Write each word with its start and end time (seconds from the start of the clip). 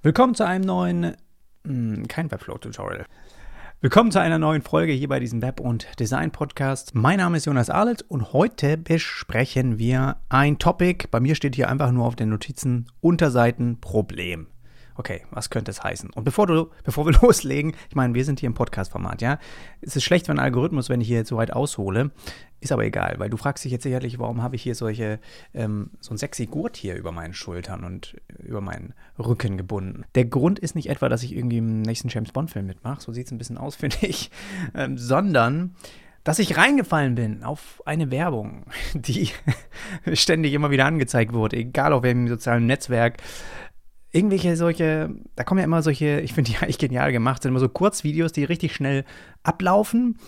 Willkommen 0.00 0.36
zu 0.36 0.46
einem 0.46 0.64
neuen, 0.64 1.00
mh, 1.00 1.16
hm, 1.66 2.06
kein 2.06 2.30
Webflow-Tutorial. 2.30 3.04
Willkommen 3.80 4.12
zu 4.12 4.20
einer 4.20 4.38
neuen 4.38 4.62
Folge 4.62 4.92
hier 4.92 5.08
bei 5.08 5.18
diesem 5.18 5.42
Web- 5.42 5.58
und 5.58 5.88
Design-Podcast. 5.98 6.94
Mein 6.94 7.16
Name 7.18 7.38
ist 7.38 7.46
Jonas 7.46 7.68
Arlet 7.68 8.02
und 8.02 8.32
heute 8.32 8.76
besprechen 8.76 9.80
wir 9.80 10.18
ein 10.28 10.60
Topic. 10.60 11.08
Bei 11.10 11.18
mir 11.18 11.34
steht 11.34 11.56
hier 11.56 11.68
einfach 11.68 11.90
nur 11.90 12.06
auf 12.06 12.14
den 12.14 12.28
Notizen 12.28 12.86
Unterseiten 13.00 13.80
Problem. 13.80 14.46
Okay, 14.98 15.22
was 15.30 15.48
könnte 15.48 15.70
es 15.70 15.84
heißen? 15.84 16.10
Und 16.10 16.24
bevor, 16.24 16.48
du, 16.48 16.70
bevor 16.82 17.06
wir 17.06 17.12
loslegen, 17.22 17.74
ich 17.88 17.94
meine, 17.94 18.14
wir 18.14 18.24
sind 18.24 18.40
hier 18.40 18.48
im 18.48 18.54
Podcast-Format, 18.54 19.22
ja? 19.22 19.38
Es 19.80 19.94
ist 19.94 20.02
schlecht 20.02 20.26
für 20.26 20.32
einen 20.32 20.40
Algorithmus, 20.40 20.88
wenn 20.88 21.00
ich 21.00 21.06
hier 21.06 21.18
jetzt 21.18 21.28
so 21.28 21.36
weit 21.36 21.52
aushole. 21.52 22.10
Ist 22.60 22.72
aber 22.72 22.84
egal, 22.84 23.14
weil 23.18 23.30
du 23.30 23.36
fragst 23.36 23.64
dich 23.64 23.70
jetzt 23.70 23.84
sicherlich, 23.84 24.18
warum 24.18 24.42
habe 24.42 24.56
ich 24.56 24.62
hier 24.64 24.74
solche, 24.74 25.20
ähm, 25.54 25.92
so 26.00 26.12
ein 26.12 26.18
sexy 26.18 26.46
Gurt 26.46 26.76
hier 26.76 26.96
über 26.96 27.12
meinen 27.12 27.32
Schultern 27.32 27.84
und 27.84 28.16
über 28.40 28.60
meinen 28.60 28.92
Rücken 29.20 29.56
gebunden. 29.56 30.04
Der 30.16 30.24
Grund 30.24 30.58
ist 30.58 30.74
nicht 30.74 30.90
etwa, 30.90 31.08
dass 31.08 31.22
ich 31.22 31.36
irgendwie 31.36 31.58
im 31.58 31.82
nächsten 31.82 32.08
James 32.08 32.32
Bond-Film 32.32 32.66
mitmache, 32.66 33.00
so 33.00 33.12
sieht 33.12 33.26
es 33.26 33.32
ein 33.32 33.38
bisschen 33.38 33.56
aus, 33.56 33.76
finde 33.76 33.98
ich, 34.00 34.32
ähm, 34.74 34.98
sondern 34.98 35.76
dass 36.24 36.40
ich 36.40 36.56
reingefallen 36.56 37.14
bin 37.14 37.44
auf 37.44 37.80
eine 37.86 38.10
Werbung, 38.10 38.64
die 38.94 39.30
ständig 40.12 40.54
immer 40.54 40.72
wieder 40.72 40.86
angezeigt 40.86 41.32
wurde, 41.32 41.56
egal 41.56 41.92
auf 41.92 42.02
welchem 42.02 42.26
sozialen 42.26 42.66
Netzwerk 42.66 43.22
irgendwelche 44.12 44.56
solche, 44.56 45.10
da 45.36 45.44
kommen 45.44 45.58
ja 45.58 45.64
immer 45.64 45.82
solche, 45.82 46.20
ich 46.20 46.32
finde 46.32 46.50
die 46.50 46.56
eigentlich 46.60 46.78
genial 46.78 47.12
gemacht, 47.12 47.42
sind 47.42 47.50
immer 47.50 47.60
so 47.60 47.68
Kurzvideos, 47.68 48.32
die 48.32 48.44
richtig 48.44 48.74
schnell 48.74 49.04
ablaufen, 49.42 50.18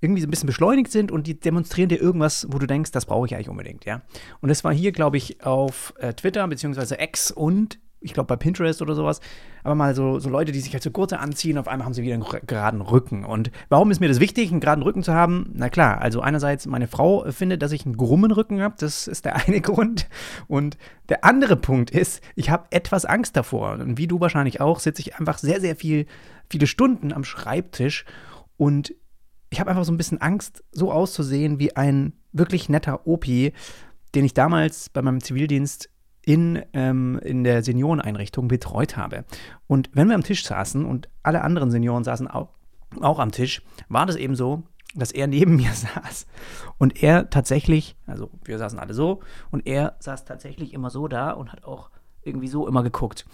irgendwie 0.00 0.20
so 0.20 0.26
ein 0.26 0.30
bisschen 0.30 0.46
beschleunigt 0.46 0.92
sind 0.92 1.10
und 1.10 1.26
die 1.26 1.38
demonstrieren 1.38 1.88
dir 1.88 2.00
irgendwas, 2.00 2.46
wo 2.50 2.58
du 2.58 2.66
denkst, 2.66 2.92
das 2.92 3.06
brauche 3.06 3.26
ich 3.26 3.34
eigentlich 3.34 3.48
unbedingt, 3.48 3.84
ja. 3.84 4.02
Und 4.40 4.50
das 4.50 4.62
war 4.62 4.72
hier, 4.72 4.92
glaube 4.92 5.16
ich, 5.16 5.42
auf 5.44 5.94
äh, 5.98 6.12
Twitter 6.12 6.46
beziehungsweise 6.46 6.96
X 7.00 7.30
und 7.30 7.78
ich 8.04 8.12
glaube 8.12 8.26
bei 8.26 8.36
Pinterest 8.36 8.82
oder 8.82 8.94
sowas, 8.94 9.20
aber 9.62 9.74
mal 9.74 9.94
so, 9.94 10.18
so 10.18 10.28
Leute, 10.28 10.52
die 10.52 10.60
sich 10.60 10.72
halt 10.72 10.82
so 10.82 10.90
kurze 10.90 11.18
anziehen, 11.18 11.58
auf 11.58 11.68
einmal 11.68 11.86
haben 11.86 11.94
sie 11.94 12.02
wieder 12.02 12.14
einen 12.14 12.26
geraden 12.46 12.80
Rücken. 12.80 13.24
Und 13.24 13.50
warum 13.68 13.90
ist 13.90 14.00
mir 14.00 14.08
das 14.08 14.20
wichtig, 14.20 14.50
einen 14.50 14.60
geraden 14.60 14.82
Rücken 14.82 15.02
zu 15.02 15.14
haben? 15.14 15.50
Na 15.54 15.70
klar, 15.70 16.00
also 16.00 16.20
einerseits 16.20 16.66
meine 16.66 16.86
Frau 16.86 17.30
findet, 17.30 17.62
dass 17.62 17.72
ich 17.72 17.86
einen 17.86 17.96
krummen 17.96 18.30
Rücken 18.30 18.60
habe, 18.60 18.74
das 18.78 19.08
ist 19.08 19.24
der 19.24 19.36
eine 19.46 19.60
Grund. 19.60 20.06
Und 20.46 20.76
der 21.08 21.24
andere 21.24 21.56
Punkt 21.56 21.90
ist, 21.90 22.22
ich 22.36 22.50
habe 22.50 22.66
etwas 22.70 23.04
Angst 23.04 23.36
davor. 23.36 23.72
Und 23.72 23.98
wie 23.98 24.06
du 24.06 24.20
wahrscheinlich 24.20 24.60
auch, 24.60 24.80
sitze 24.80 25.00
ich 25.02 25.16
einfach 25.16 25.38
sehr, 25.38 25.60
sehr 25.60 25.76
viel, 25.76 26.06
viele 26.50 26.66
Stunden 26.66 27.12
am 27.12 27.24
Schreibtisch 27.24 28.04
und 28.56 28.94
ich 29.50 29.60
habe 29.60 29.70
einfach 29.70 29.84
so 29.84 29.92
ein 29.92 29.96
bisschen 29.96 30.20
Angst, 30.20 30.64
so 30.72 30.90
auszusehen 30.90 31.58
wie 31.60 31.76
ein 31.76 32.12
wirklich 32.32 32.68
netter 32.68 33.06
OP, 33.06 33.24
den 33.24 34.24
ich 34.24 34.34
damals 34.34 34.88
bei 34.88 35.00
meinem 35.00 35.22
Zivildienst 35.22 35.90
in, 36.26 36.62
ähm, 36.72 37.18
in 37.22 37.44
der 37.44 37.62
Senioreneinrichtung 37.62 38.48
betreut 38.48 38.96
habe. 38.96 39.24
Und 39.66 39.90
wenn 39.92 40.08
wir 40.08 40.14
am 40.14 40.24
Tisch 40.24 40.44
saßen 40.44 40.84
und 40.84 41.08
alle 41.22 41.42
anderen 41.42 41.70
Senioren 41.70 42.04
saßen 42.04 42.28
auch, 42.28 42.48
auch 43.00 43.18
am 43.18 43.32
Tisch, 43.32 43.62
war 43.88 44.06
das 44.06 44.16
eben 44.16 44.34
so, 44.34 44.62
dass 44.94 45.12
er 45.12 45.26
neben 45.26 45.56
mir 45.56 45.72
saß 45.72 46.26
und 46.78 47.02
er 47.02 47.30
tatsächlich, 47.30 47.96
also 48.06 48.30
wir 48.44 48.58
saßen 48.58 48.78
alle 48.78 48.94
so 48.94 49.20
und 49.50 49.66
er 49.66 49.96
saß 50.00 50.24
tatsächlich 50.24 50.72
immer 50.72 50.90
so 50.90 51.08
da 51.08 51.32
und 51.32 51.52
hat 51.52 51.64
auch 51.64 51.90
irgendwie 52.22 52.48
so 52.48 52.66
immer 52.66 52.82
geguckt. 52.82 53.26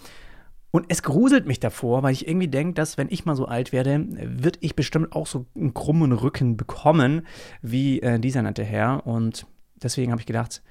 Und 0.71 0.85
es 0.87 1.03
gruselt 1.03 1.45
mich 1.47 1.59
davor, 1.59 2.01
weil 2.01 2.13
ich 2.13 2.27
irgendwie 2.27 2.47
denke, 2.47 2.73
dass 2.73 2.97
wenn 2.97 3.09
ich 3.09 3.25
mal 3.25 3.35
so 3.35 3.45
alt 3.45 3.73
werde, 3.73 4.05
wird 4.09 4.57
ich 4.61 4.75
bestimmt 4.75 5.13
auch 5.13 5.27
so 5.27 5.45
einen 5.53 5.73
krummen 5.73 6.13
Rücken 6.13 6.55
bekommen, 6.55 7.27
wie 7.61 8.01
äh, 8.01 8.19
dieser 8.19 8.41
nette 8.41 8.63
Herr. 8.63 9.05
Und 9.05 9.47
deswegen 9.83 10.11
habe 10.11 10.21
ich 10.21 10.25
gedacht, 10.25 10.61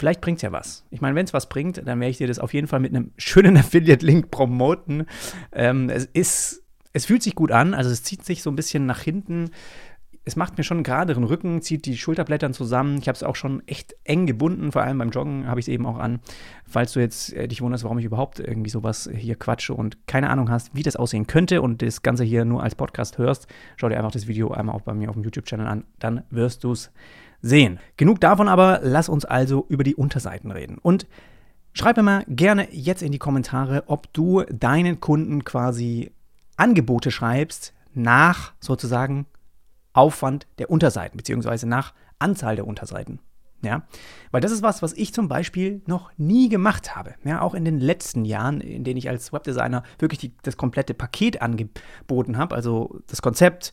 Vielleicht 0.00 0.22
bringt 0.22 0.38
es 0.38 0.42
ja 0.42 0.50
was. 0.50 0.86
Ich 0.90 1.02
meine, 1.02 1.14
wenn 1.14 1.26
es 1.26 1.34
was 1.34 1.50
bringt, 1.50 1.76
dann 1.76 2.00
werde 2.00 2.08
ich 2.10 2.16
dir 2.16 2.26
das 2.26 2.38
auf 2.38 2.54
jeden 2.54 2.68
Fall 2.68 2.80
mit 2.80 2.94
einem 2.94 3.10
schönen 3.18 3.54
Affiliate-Link 3.58 4.30
promoten. 4.30 5.04
Ähm, 5.52 5.90
es 5.90 6.06
ist, 6.06 6.62
es 6.94 7.04
fühlt 7.04 7.22
sich 7.22 7.34
gut 7.34 7.52
an, 7.52 7.74
also 7.74 7.90
es 7.90 8.02
zieht 8.02 8.24
sich 8.24 8.42
so 8.42 8.48
ein 8.48 8.56
bisschen 8.56 8.86
nach 8.86 9.02
hinten. 9.02 9.50
Es 10.24 10.36
macht 10.36 10.56
mir 10.56 10.64
schon 10.64 10.78
einen 10.78 10.84
geraderen 10.84 11.24
Rücken, 11.24 11.60
zieht 11.60 11.84
die 11.84 11.98
Schulterblättern 11.98 12.54
zusammen. 12.54 12.96
Ich 12.96 13.08
habe 13.08 13.16
es 13.16 13.22
auch 13.22 13.36
schon 13.36 13.62
echt 13.66 13.94
eng 14.04 14.24
gebunden, 14.24 14.72
vor 14.72 14.80
allem 14.80 14.96
beim 14.96 15.10
Joggen 15.10 15.46
habe 15.46 15.60
ich 15.60 15.64
es 15.64 15.68
eben 15.68 15.84
auch 15.84 15.98
an. 15.98 16.20
Falls 16.64 16.94
du 16.94 17.00
jetzt 17.00 17.34
äh, 17.34 17.46
dich 17.46 17.60
wunderst, 17.60 17.84
warum 17.84 17.98
ich 17.98 18.06
überhaupt 18.06 18.40
irgendwie 18.40 18.70
sowas 18.70 19.06
hier 19.14 19.36
quatsche 19.36 19.74
und 19.74 20.06
keine 20.06 20.30
Ahnung 20.30 20.48
hast, 20.48 20.74
wie 20.74 20.82
das 20.82 20.96
aussehen 20.96 21.26
könnte 21.26 21.60
und 21.60 21.82
das 21.82 22.00
Ganze 22.00 22.24
hier 22.24 22.46
nur 22.46 22.62
als 22.62 22.74
Podcast 22.74 23.18
hörst, 23.18 23.48
schau 23.76 23.90
dir 23.90 23.98
einfach 23.98 24.12
das 24.12 24.28
Video 24.28 24.50
einmal 24.50 24.74
auch 24.74 24.80
bei 24.80 24.94
mir 24.94 25.10
auf 25.10 25.14
dem 25.14 25.24
YouTube-Channel 25.24 25.66
an, 25.66 25.84
dann 25.98 26.22
wirst 26.30 26.64
du 26.64 26.72
es 26.72 26.90
sehen. 27.42 27.78
Genug 27.96 28.20
davon 28.20 28.48
aber, 28.48 28.80
lass 28.82 29.08
uns 29.08 29.24
also 29.24 29.66
über 29.68 29.84
die 29.84 29.94
Unterseiten 29.94 30.50
reden. 30.50 30.78
Und 30.78 31.06
schreib 31.72 31.96
mir 31.96 32.02
mal 32.02 32.24
gerne 32.28 32.68
jetzt 32.72 33.02
in 33.02 33.12
die 33.12 33.18
Kommentare, 33.18 33.84
ob 33.86 34.12
du 34.12 34.42
deinen 34.50 35.00
Kunden 35.00 35.44
quasi 35.44 36.12
Angebote 36.56 37.10
schreibst 37.10 37.72
nach 37.94 38.52
sozusagen 38.60 39.26
Aufwand 39.92 40.46
der 40.58 40.70
Unterseiten, 40.70 41.16
beziehungsweise 41.16 41.68
nach 41.68 41.94
Anzahl 42.18 42.56
der 42.56 42.66
Unterseiten. 42.66 43.20
Ja, 43.62 43.82
weil 44.30 44.40
das 44.40 44.52
ist 44.52 44.62
was, 44.62 44.80
was 44.80 44.94
ich 44.94 45.12
zum 45.12 45.28
Beispiel 45.28 45.82
noch 45.84 46.10
nie 46.16 46.48
gemacht 46.48 46.96
habe. 46.96 47.14
Ja, 47.24 47.42
auch 47.42 47.52
in 47.52 47.66
den 47.66 47.78
letzten 47.78 48.24
Jahren, 48.24 48.62
in 48.62 48.84
denen 48.84 48.96
ich 48.96 49.10
als 49.10 49.34
Webdesigner 49.34 49.82
wirklich 49.98 50.18
die, 50.18 50.32
das 50.42 50.56
komplette 50.56 50.94
Paket 50.94 51.42
angeboten 51.42 52.38
habe, 52.38 52.54
also 52.54 53.00
das 53.06 53.20
Konzept, 53.20 53.72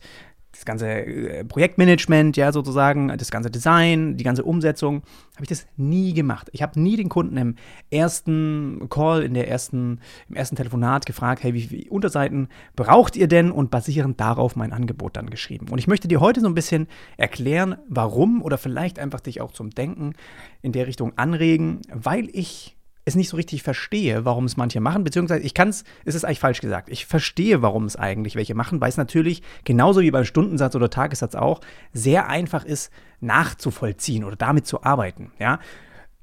das 0.58 0.64
ganze 0.64 0.88
äh, 0.88 1.44
Projektmanagement, 1.44 2.36
ja, 2.36 2.50
sozusagen, 2.50 3.16
das 3.16 3.30
ganze 3.30 3.48
Design, 3.48 4.16
die 4.16 4.24
ganze 4.24 4.42
Umsetzung, 4.42 5.02
habe 5.36 5.44
ich 5.44 5.48
das 5.48 5.68
nie 5.76 6.14
gemacht. 6.14 6.48
Ich 6.52 6.62
habe 6.62 6.80
nie 6.80 6.96
den 6.96 7.08
Kunden 7.08 7.36
im 7.36 7.54
ersten 7.90 8.88
Call, 8.90 9.22
in 9.22 9.34
der 9.34 9.48
ersten, 9.48 10.00
im 10.28 10.34
ersten 10.34 10.56
Telefonat 10.56 11.06
gefragt, 11.06 11.44
hey, 11.44 11.54
wie 11.54 11.62
viele 11.62 11.90
Unterseiten 11.90 12.48
braucht 12.74 13.16
ihr 13.16 13.28
denn? 13.28 13.52
Und 13.52 13.70
basierend 13.70 14.18
darauf 14.18 14.56
mein 14.56 14.72
Angebot 14.72 15.16
dann 15.16 15.30
geschrieben. 15.30 15.68
Und 15.70 15.78
ich 15.78 15.86
möchte 15.86 16.08
dir 16.08 16.18
heute 16.18 16.40
so 16.40 16.48
ein 16.48 16.54
bisschen 16.54 16.88
erklären, 17.16 17.76
warum 17.88 18.42
oder 18.42 18.58
vielleicht 18.58 18.98
einfach 18.98 19.20
dich 19.20 19.40
auch 19.40 19.52
zum 19.52 19.70
Denken 19.70 20.14
in 20.60 20.72
der 20.72 20.88
Richtung 20.88 21.12
anregen, 21.16 21.82
weil 21.92 22.28
ich 22.32 22.77
es 23.08 23.16
nicht 23.16 23.28
so 23.28 23.36
richtig 23.36 23.62
verstehe, 23.62 24.24
warum 24.24 24.44
es 24.44 24.56
manche 24.56 24.80
machen, 24.80 25.04
beziehungsweise 25.04 25.42
ich 25.42 25.54
kann 25.54 25.68
es, 25.68 25.84
es 26.04 26.14
ist 26.14 26.24
eigentlich 26.24 26.40
falsch 26.40 26.60
gesagt, 26.60 26.88
ich 26.88 27.06
verstehe, 27.06 27.62
warum 27.62 27.84
es 27.84 27.96
eigentlich 27.96 28.36
welche 28.36 28.54
machen, 28.54 28.80
weil 28.80 28.88
es 28.88 28.96
natürlich 28.96 29.42
genauso 29.64 30.00
wie 30.00 30.10
beim 30.10 30.24
Stundensatz 30.24 30.74
oder 30.74 30.90
Tagessatz 30.90 31.34
auch 31.34 31.60
sehr 31.92 32.28
einfach 32.28 32.64
ist, 32.64 32.92
nachzuvollziehen 33.20 34.24
oder 34.24 34.36
damit 34.36 34.66
zu 34.66 34.84
arbeiten. 34.84 35.32
Ja, 35.38 35.58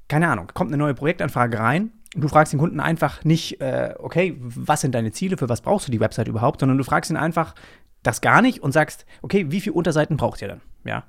keine 0.08 0.28
Ahnung, 0.28 0.50
kommt 0.54 0.70
eine 0.70 0.78
neue 0.78 0.94
Projektanfrage 0.94 1.58
rein. 1.58 1.90
Du 2.14 2.28
fragst 2.28 2.52
den 2.52 2.60
Kunden 2.60 2.80
einfach 2.80 3.24
nicht, 3.24 3.60
äh, 3.60 3.94
okay, 3.98 4.36
was 4.40 4.80
sind 4.80 4.94
deine 4.94 5.12
Ziele, 5.12 5.36
für 5.36 5.48
was 5.48 5.60
brauchst 5.60 5.88
du 5.88 5.92
die 5.92 6.00
Website 6.00 6.28
überhaupt, 6.28 6.60
sondern 6.60 6.78
du 6.78 6.84
fragst 6.84 7.10
ihn 7.10 7.16
einfach 7.16 7.54
das 8.02 8.20
gar 8.20 8.40
nicht 8.40 8.62
und 8.62 8.72
sagst, 8.72 9.04
okay, 9.22 9.50
wie 9.50 9.60
viele 9.60 9.74
Unterseiten 9.74 10.16
braucht 10.16 10.40
ihr 10.40 10.48
dann? 10.48 10.60
Ja. 10.84 11.04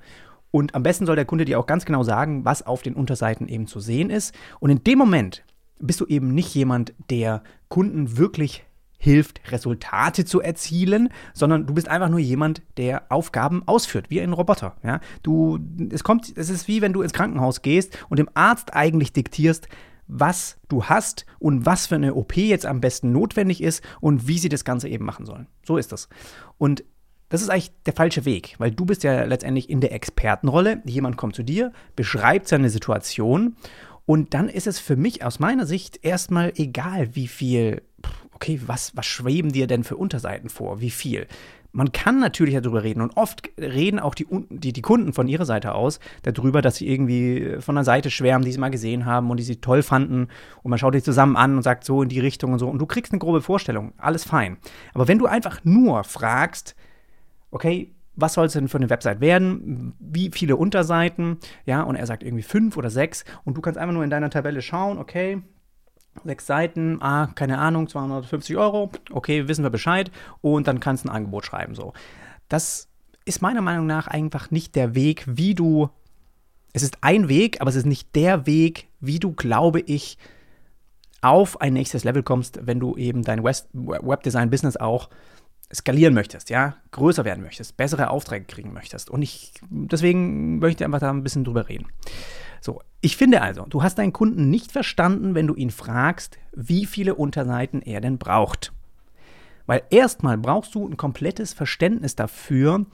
Und 0.50 0.74
am 0.74 0.82
besten 0.82 1.06
soll 1.06 1.16
der 1.16 1.24
Kunde 1.24 1.44
dir 1.44 1.58
auch 1.60 1.66
ganz 1.66 1.84
genau 1.84 2.02
sagen, 2.02 2.44
was 2.44 2.66
auf 2.66 2.82
den 2.82 2.94
Unterseiten 2.94 3.48
eben 3.48 3.66
zu 3.66 3.80
sehen 3.80 4.10
ist. 4.10 4.34
Und 4.60 4.70
in 4.70 4.82
dem 4.82 4.98
Moment, 4.98 5.44
bist 5.80 6.00
du 6.00 6.06
eben 6.06 6.34
nicht 6.34 6.54
jemand, 6.54 6.94
der 7.10 7.42
Kunden 7.68 8.16
wirklich 8.16 8.64
hilft, 8.98 9.40
Resultate 9.52 10.24
zu 10.24 10.40
erzielen, 10.40 11.10
sondern 11.32 11.66
du 11.66 11.74
bist 11.74 11.88
einfach 11.88 12.08
nur 12.08 12.18
jemand, 12.18 12.62
der 12.76 13.10
Aufgaben 13.10 13.62
ausführt, 13.66 14.10
wie 14.10 14.20
ein 14.20 14.32
Roboter. 14.32 14.76
Ja? 14.82 15.00
Du, 15.22 15.58
es 15.90 16.02
kommt, 16.02 16.36
es 16.36 16.50
ist 16.50 16.66
wie 16.66 16.82
wenn 16.82 16.92
du 16.92 17.02
ins 17.02 17.12
Krankenhaus 17.12 17.62
gehst 17.62 17.96
und 18.08 18.18
dem 18.18 18.28
Arzt 18.34 18.74
eigentlich 18.74 19.12
diktierst, 19.12 19.68
was 20.08 20.58
du 20.68 20.84
hast 20.84 21.26
und 21.38 21.64
was 21.64 21.86
für 21.86 21.94
eine 21.94 22.14
OP 22.14 22.36
jetzt 22.36 22.66
am 22.66 22.80
besten 22.80 23.12
notwendig 23.12 23.62
ist 23.62 23.84
und 24.00 24.26
wie 24.26 24.38
sie 24.38 24.48
das 24.48 24.64
Ganze 24.64 24.88
eben 24.88 25.04
machen 25.04 25.26
sollen. 25.26 25.46
So 25.64 25.76
ist 25.76 25.92
das. 25.92 26.08
Und 26.56 26.82
das 27.28 27.42
ist 27.42 27.50
eigentlich 27.50 27.72
der 27.84 27.92
falsche 27.92 28.24
Weg, 28.24 28.54
weil 28.56 28.70
du 28.70 28.86
bist 28.86 29.04
ja 29.04 29.24
letztendlich 29.24 29.68
in 29.68 29.82
der 29.82 29.92
Expertenrolle. 29.92 30.82
Jemand 30.86 31.18
kommt 31.18 31.36
zu 31.36 31.42
dir, 31.42 31.72
beschreibt 31.94 32.48
seine 32.48 32.70
Situation 32.70 33.56
und 34.08 34.32
dann 34.32 34.48
ist 34.48 34.66
es 34.66 34.78
für 34.78 34.96
mich 34.96 35.22
aus 35.22 35.38
meiner 35.38 35.66
Sicht 35.66 36.02
erstmal 36.02 36.54
egal, 36.56 37.14
wie 37.14 37.28
viel, 37.28 37.82
okay, 38.32 38.58
was, 38.64 38.96
was 38.96 39.04
schweben 39.04 39.52
dir 39.52 39.66
denn 39.66 39.84
für 39.84 39.98
Unterseiten 39.98 40.48
vor? 40.48 40.80
Wie 40.80 40.88
viel? 40.88 41.26
Man 41.72 41.92
kann 41.92 42.18
natürlich 42.18 42.54
darüber 42.54 42.84
reden 42.84 43.02
und 43.02 43.18
oft 43.18 43.50
reden 43.60 43.98
auch 43.98 44.14
die, 44.14 44.26
die, 44.48 44.72
die 44.72 44.80
Kunden 44.80 45.12
von 45.12 45.28
ihrer 45.28 45.44
Seite 45.44 45.74
aus 45.74 46.00
darüber, 46.22 46.62
dass 46.62 46.76
sie 46.76 46.88
irgendwie 46.88 47.56
von 47.60 47.76
einer 47.76 47.84
Seite 47.84 48.10
schwärmen, 48.10 48.46
die 48.46 48.52
sie 48.52 48.58
mal 48.58 48.70
gesehen 48.70 49.04
haben 49.04 49.30
und 49.30 49.36
die 49.36 49.44
sie 49.44 49.56
toll 49.56 49.82
fanden 49.82 50.28
und 50.62 50.70
man 50.70 50.78
schaut 50.78 50.94
sich 50.94 51.04
zusammen 51.04 51.36
an 51.36 51.56
und 51.56 51.62
sagt 51.62 51.84
so 51.84 52.02
in 52.02 52.08
die 52.08 52.20
Richtung 52.20 52.54
und 52.54 52.60
so 52.60 52.68
und 52.70 52.78
du 52.78 52.86
kriegst 52.86 53.12
eine 53.12 53.18
grobe 53.18 53.42
Vorstellung, 53.42 53.92
alles 53.98 54.24
fein. 54.24 54.56
Aber 54.94 55.06
wenn 55.06 55.18
du 55.18 55.26
einfach 55.26 55.60
nur 55.64 56.02
fragst, 56.02 56.76
okay, 57.50 57.92
was 58.20 58.34
soll 58.34 58.46
es 58.46 58.52
denn 58.52 58.68
für 58.68 58.78
eine 58.78 58.90
Website 58.90 59.20
werden? 59.20 59.94
Wie 60.00 60.30
viele 60.32 60.56
Unterseiten? 60.56 61.38
Ja, 61.64 61.82
und 61.82 61.94
er 61.94 62.06
sagt 62.06 62.24
irgendwie 62.24 62.42
fünf 62.42 62.76
oder 62.76 62.90
sechs. 62.90 63.24
Und 63.44 63.56
du 63.56 63.60
kannst 63.60 63.78
einfach 63.78 63.94
nur 63.94 64.02
in 64.02 64.10
deiner 64.10 64.28
Tabelle 64.28 64.60
schauen, 64.60 64.98
okay, 64.98 65.40
sechs 66.24 66.46
Seiten, 66.46 67.00
ah, 67.00 67.28
keine 67.36 67.58
Ahnung, 67.58 67.88
250 67.88 68.56
Euro, 68.56 68.90
okay, 69.12 69.46
wissen 69.46 69.62
wir 69.62 69.70
Bescheid. 69.70 70.10
Und 70.40 70.66
dann 70.66 70.80
kannst 70.80 71.04
du 71.04 71.08
ein 71.08 71.14
Angebot 71.14 71.46
schreiben. 71.46 71.76
So. 71.76 71.92
Das 72.48 72.88
ist 73.24 73.40
meiner 73.40 73.62
Meinung 73.62 73.86
nach 73.86 74.08
einfach 74.08 74.50
nicht 74.50 74.74
der 74.74 74.96
Weg, 74.96 75.24
wie 75.28 75.54
du. 75.54 75.90
Es 76.72 76.82
ist 76.82 76.98
ein 77.00 77.28
Weg, 77.28 77.60
aber 77.60 77.70
es 77.70 77.76
ist 77.76 77.86
nicht 77.86 78.14
der 78.16 78.46
Weg, 78.46 78.88
wie 79.00 79.20
du, 79.20 79.32
glaube 79.32 79.80
ich, 79.80 80.18
auf 81.22 81.60
ein 81.60 81.72
nächstes 81.72 82.04
Level 82.04 82.22
kommst, 82.22 82.60
wenn 82.66 82.80
du 82.80 82.96
eben 82.96 83.22
dein 83.22 83.42
Webdesign-Business 83.44 84.76
auch 84.76 85.08
skalieren 85.72 86.14
möchtest, 86.14 86.50
ja, 86.50 86.76
größer 86.92 87.24
werden 87.24 87.44
möchtest, 87.44 87.76
bessere 87.76 88.10
Aufträge 88.10 88.46
kriegen 88.46 88.72
möchtest. 88.72 89.10
Und 89.10 89.22
ich, 89.22 89.52
deswegen 89.68 90.58
möchte 90.58 90.82
ich 90.82 90.84
einfach 90.86 91.00
da 91.00 91.10
ein 91.10 91.22
bisschen 91.22 91.44
drüber 91.44 91.68
reden. 91.68 91.86
So, 92.60 92.80
ich 93.00 93.16
finde 93.16 93.42
also, 93.42 93.64
du 93.68 93.82
hast 93.82 93.98
deinen 93.98 94.12
Kunden 94.12 94.50
nicht 94.50 94.72
verstanden, 94.72 95.34
wenn 95.34 95.46
du 95.46 95.54
ihn 95.54 95.70
fragst, 95.70 96.38
wie 96.54 96.86
viele 96.86 97.14
Unterseiten 97.14 97.82
er 97.82 98.00
denn 98.00 98.18
braucht. 98.18 98.72
Weil 99.66 99.82
erstmal 99.90 100.38
brauchst 100.38 100.74
du 100.74 100.88
ein 100.88 100.96
komplettes 100.96 101.52
Verständnis 101.52 102.16
dafür, 102.16 102.86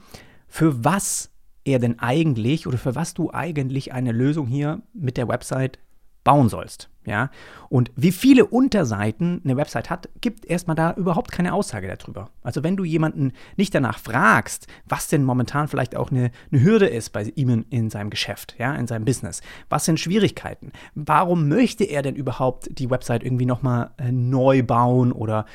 für 0.47 0.83
was 0.83 1.31
er 1.63 1.79
denn 1.79 1.99
eigentlich 1.99 2.67
oder 2.67 2.77
für 2.77 2.95
was 2.95 3.13
du 3.13 3.31
eigentlich 3.31 3.93
eine 3.93 4.11
Lösung 4.11 4.47
hier 4.47 4.81
mit 4.93 5.17
der 5.17 5.27
Website 5.27 5.79
bauen 6.25 6.49
sollst. 6.49 6.89
Ja? 7.05 7.29
Und 7.69 7.91
wie 7.95 8.11
viele 8.11 8.45
Unterseiten 8.45 9.41
eine 9.45 9.55
Website 9.55 9.89
hat, 9.89 10.09
gibt 10.19 10.45
erstmal 10.45 10.75
da 10.75 10.93
überhaupt 10.93 11.31
keine 11.31 11.53
Aussage 11.53 11.87
darüber. 11.87 12.29
Also 12.41 12.63
wenn 12.63 12.75
du 12.75 12.83
jemanden 12.83 13.31
nicht 13.55 13.73
danach 13.73 13.99
fragst, 13.99 14.67
was 14.85 15.07
denn 15.07 15.23
momentan 15.23 15.69
vielleicht 15.69 15.95
auch 15.95 16.11
eine, 16.11 16.31
eine 16.51 16.63
Hürde 16.63 16.87
ist 16.87 17.11
bei 17.11 17.31
ihm 17.35 17.49
in, 17.49 17.65
in, 17.69 17.89
seinem 17.89 18.09
Geschäft, 18.09 18.55
ja, 18.57 18.75
in 18.75 18.87
seinem 18.87 19.05
Business, 19.05 19.41
was 19.69 19.85
sind 19.85 19.99
Schwierigkeiten, 19.99 20.71
warum 20.95 21.47
möchte 21.47 21.85
er 21.85 22.01
denn 22.01 22.15
überhaupt 22.15 22.67
die 22.77 22.89
Website 22.89 23.23
irgendwie 23.23 23.45
nochmal 23.45 23.91
äh, 23.97 24.11
neu 24.11 24.63
bauen 24.63 25.11
oder 25.11 25.45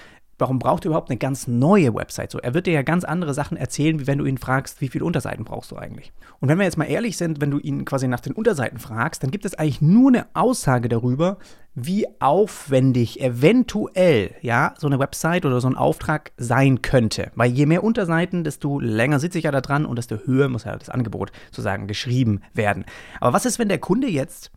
Warum 0.40 0.58
braucht 0.58 0.84
er 0.84 0.88
überhaupt 0.88 1.10
eine 1.10 1.18
ganz 1.18 1.46
neue 1.46 1.94
Website? 1.94 2.30
So, 2.30 2.38
er 2.38 2.54
wird 2.54 2.66
dir 2.66 2.72
ja 2.72 2.82
ganz 2.82 3.04
andere 3.04 3.34
Sachen 3.34 3.58
erzählen, 3.58 4.00
wie 4.00 4.06
wenn 4.06 4.16
du 4.16 4.24
ihn 4.24 4.38
fragst, 4.38 4.80
wie 4.80 4.88
viele 4.88 5.04
Unterseiten 5.04 5.44
brauchst 5.44 5.70
du 5.70 5.76
eigentlich? 5.76 6.12
Und 6.40 6.48
wenn 6.48 6.56
wir 6.56 6.64
jetzt 6.64 6.78
mal 6.78 6.86
ehrlich 6.86 7.18
sind, 7.18 7.42
wenn 7.42 7.50
du 7.50 7.58
ihn 7.58 7.84
quasi 7.84 8.08
nach 8.08 8.20
den 8.20 8.32
Unterseiten 8.32 8.78
fragst, 8.78 9.22
dann 9.22 9.30
gibt 9.30 9.44
es 9.44 9.54
eigentlich 9.54 9.82
nur 9.82 10.08
eine 10.08 10.26
Aussage 10.32 10.88
darüber, 10.88 11.36
wie 11.74 12.06
aufwendig 12.20 13.20
eventuell 13.20 14.34
ja 14.40 14.72
so 14.78 14.86
eine 14.86 14.98
Website 14.98 15.44
oder 15.44 15.60
so 15.60 15.68
ein 15.68 15.76
Auftrag 15.76 16.32
sein 16.38 16.80
könnte. 16.80 17.30
Weil 17.34 17.50
je 17.50 17.66
mehr 17.66 17.84
Unterseiten, 17.84 18.42
desto 18.42 18.80
länger 18.80 19.20
sitze 19.20 19.36
ich 19.36 19.44
ja 19.44 19.52
da 19.52 19.60
dran 19.60 19.84
und 19.84 19.96
desto 19.96 20.16
höher 20.24 20.48
muss 20.48 20.64
ja 20.64 20.74
das 20.76 20.88
Angebot 20.88 21.32
sozusagen 21.50 21.86
geschrieben 21.86 22.40
werden. 22.54 22.86
Aber 23.20 23.34
was 23.34 23.44
ist, 23.44 23.58
wenn 23.58 23.68
der 23.68 23.78
Kunde 23.78 24.08
jetzt 24.08 24.50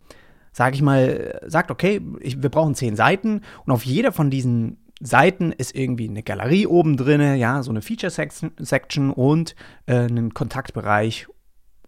sage 0.56 0.76
ich 0.76 0.82
mal, 0.82 1.40
sagt, 1.46 1.72
okay, 1.72 2.00
ich, 2.20 2.40
wir 2.40 2.48
brauchen 2.48 2.76
zehn 2.76 2.94
Seiten 2.94 3.40
und 3.66 3.72
auf 3.72 3.84
jeder 3.84 4.12
von 4.12 4.30
diesen 4.30 4.83
Seiten 5.00 5.52
ist 5.52 5.74
irgendwie 5.74 6.08
eine 6.08 6.22
Galerie 6.22 6.66
oben 6.66 6.96
drin, 6.96 7.36
ja, 7.36 7.62
so 7.62 7.70
eine 7.70 7.82
Feature-Section 7.82 9.10
und 9.10 9.54
äh, 9.86 9.96
einen 9.96 10.34
Kontaktbereich 10.34 11.26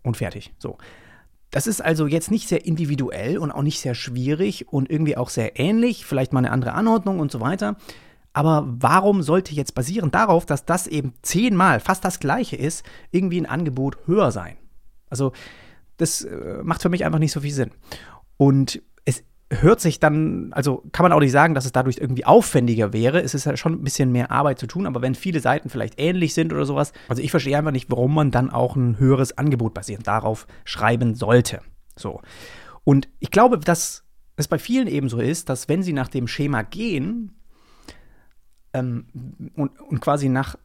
und 0.03 0.17
fertig. 0.17 0.55
So. 0.59 0.79
Das 1.51 1.67
ist 1.67 1.81
also 1.81 2.07
jetzt 2.07 2.31
nicht 2.31 2.49
sehr 2.49 2.67
individuell 2.67 3.39
und 3.39 3.53
auch 3.53 3.63
nicht 3.63 3.81
sehr 3.81 3.95
schwierig 3.95 4.69
und 4.73 4.91
irgendwie 4.91 5.17
auch 5.17 5.31
sehr 5.31 5.59
ähnlich, 5.59 6.05
vielleicht 6.05 6.33
mal 6.33 6.41
eine 6.41 6.51
andere 6.51 6.73
Anordnung 6.73 7.21
und 7.21 7.31
so 7.31 7.41
weiter. 7.41 7.77
Aber 8.33 8.65
warum 8.67 9.23
sollte 9.23 9.55
jetzt 9.55 9.75
basierend 9.75 10.15
darauf, 10.15 10.45
dass 10.45 10.67
das 10.67 10.87
eben 10.87 11.15
zehnmal 11.23 11.81
fast 11.81 12.05
das 12.05 12.21
gleiche 12.21 12.57
ist, 12.57 12.85
irgendwie 13.11 13.41
ein 13.41 13.47
Angebot 13.47 13.97
höher 14.07 14.33
sein? 14.33 14.57
Also 15.09 15.33
das 15.97 16.23
äh, 16.23 16.61
macht 16.63 16.83
für 16.83 16.91
mich 16.91 17.05
einfach 17.05 17.21
nicht 17.21 17.33
so 17.33 17.41
viel 17.41 17.55
Sinn. 17.55 17.71
Und 18.37 18.83
hört 19.51 19.81
sich 19.81 20.01
dann, 20.01 20.53
also 20.53 20.83
kann 20.93 21.05
man 21.05 21.13
auch 21.13 21.21
nicht 21.21 21.33
sagen, 21.33 21.55
dass 21.55 21.67
es 21.67 21.73
dadurch 21.73 21.99
irgendwie 21.99 22.25
aufwendiger 22.25 22.93
wäre. 22.93 23.21
Es 23.23 23.35
ist 23.35 23.45
ja 23.45 23.57
schon 23.57 23.75
ein 23.75 23.85
bisschen 23.85 24.11
mehr 24.11 24.31
Arbeit 24.31 24.59
zu 24.59 24.67
tun, 24.67 24.87
aber 24.87 25.03
wenn 25.03 25.15
viele 25.15 25.41
Seiten 25.41 25.69
vielleicht 25.69 26.01
ähnlich 26.01 26.35
sind 26.35 26.53
oder 26.53 26.65
sowas, 26.65 26.93
also 27.09 27.23
ich 27.23 27.31
verstehe 27.31 27.57
einfach 27.57 27.71
nicht, 27.71 27.91
warum 27.91 28.15
man 28.15 28.31
dann 28.31 28.51
auch 28.51 28.75
ein 28.75 28.99
höheres 28.99 29.39
Angebot 29.39 29.73
basierend 29.73 30.07
darauf 30.07 30.47
schreiben 30.65 31.15
sollte. 31.15 31.61
So. 31.97 32.21
Und 32.83 33.09
ich 33.21 33.31
glaube, 33.31 33.59
dass 33.59 34.05
es 34.37 34.49
bei 34.49 34.59
vielen 34.59 34.89
eben 34.89 35.09
so 35.09 35.21
ist, 35.21 35.49
dass 35.49 35.69
wenn 35.69 35.83
sie 35.83 35.93
nach 35.93 36.09
dem 36.09 36.27
Schema 36.27 36.63
gehen 36.63 37.37
ähm, 38.73 39.07
und, 39.55 39.81
und 39.81 40.01
quasi 40.01 40.29
nach 40.29 40.57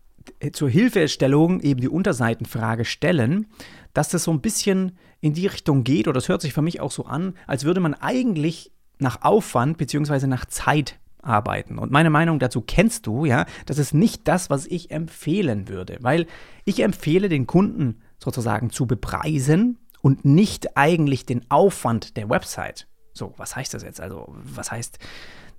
zur 0.53 0.69
Hilfestellung 0.69 1.59
eben 1.61 1.81
die 1.81 1.89
Unterseitenfrage 1.89 2.85
stellen, 2.85 3.47
dass 3.93 4.09
das 4.09 4.23
so 4.23 4.31
ein 4.31 4.41
bisschen 4.41 4.97
in 5.19 5.33
die 5.33 5.47
Richtung 5.47 5.83
geht, 5.83 6.07
oder 6.07 6.15
das 6.15 6.29
hört 6.29 6.41
sich 6.41 6.53
für 6.53 6.61
mich 6.61 6.81
auch 6.81 6.91
so 6.91 7.05
an, 7.05 7.35
als 7.47 7.63
würde 7.63 7.79
man 7.79 7.93
eigentlich 7.93 8.71
nach 8.99 9.21
Aufwand 9.21 9.77
bzw. 9.77 10.27
nach 10.27 10.45
Zeit 10.45 10.99
arbeiten. 11.21 11.77
Und 11.77 11.91
meine 11.91 12.09
Meinung 12.09 12.39
dazu 12.39 12.61
kennst 12.61 13.05
du, 13.05 13.25
ja, 13.25 13.45
das 13.65 13.77
ist 13.77 13.93
nicht 13.93 14.27
das, 14.27 14.49
was 14.49 14.65
ich 14.65 14.91
empfehlen 14.91 15.67
würde, 15.67 15.97
weil 16.01 16.25
ich 16.65 16.81
empfehle 16.81 17.29
den 17.29 17.47
Kunden 17.47 18.01
sozusagen 18.19 18.69
zu 18.69 18.85
bepreisen 18.85 19.77
und 20.01 20.25
nicht 20.25 20.77
eigentlich 20.77 21.25
den 21.25 21.49
Aufwand 21.49 22.17
der 22.17 22.29
Website. 22.29 22.87
So, 23.13 23.33
was 23.37 23.55
heißt 23.55 23.73
das 23.73 23.83
jetzt? 23.83 24.01
Also, 24.01 24.33
was 24.43 24.71
heißt, 24.71 24.99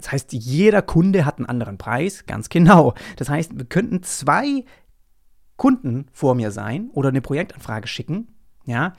das 0.02 0.12
heißt, 0.12 0.32
jeder 0.32 0.82
Kunde 0.82 1.24
hat 1.24 1.38
einen 1.38 1.46
anderen 1.46 1.78
Preis, 1.78 2.26
ganz 2.26 2.48
genau. 2.48 2.94
Das 3.16 3.28
heißt, 3.28 3.56
wir 3.56 3.64
könnten 3.64 4.02
zwei 4.02 4.64
Kunden 5.56 6.06
vor 6.12 6.34
mir 6.34 6.50
sein 6.50 6.90
oder 6.92 7.10
eine 7.10 7.20
Projektanfrage 7.20 7.86
schicken, 7.86 8.26
ja, 8.64 8.94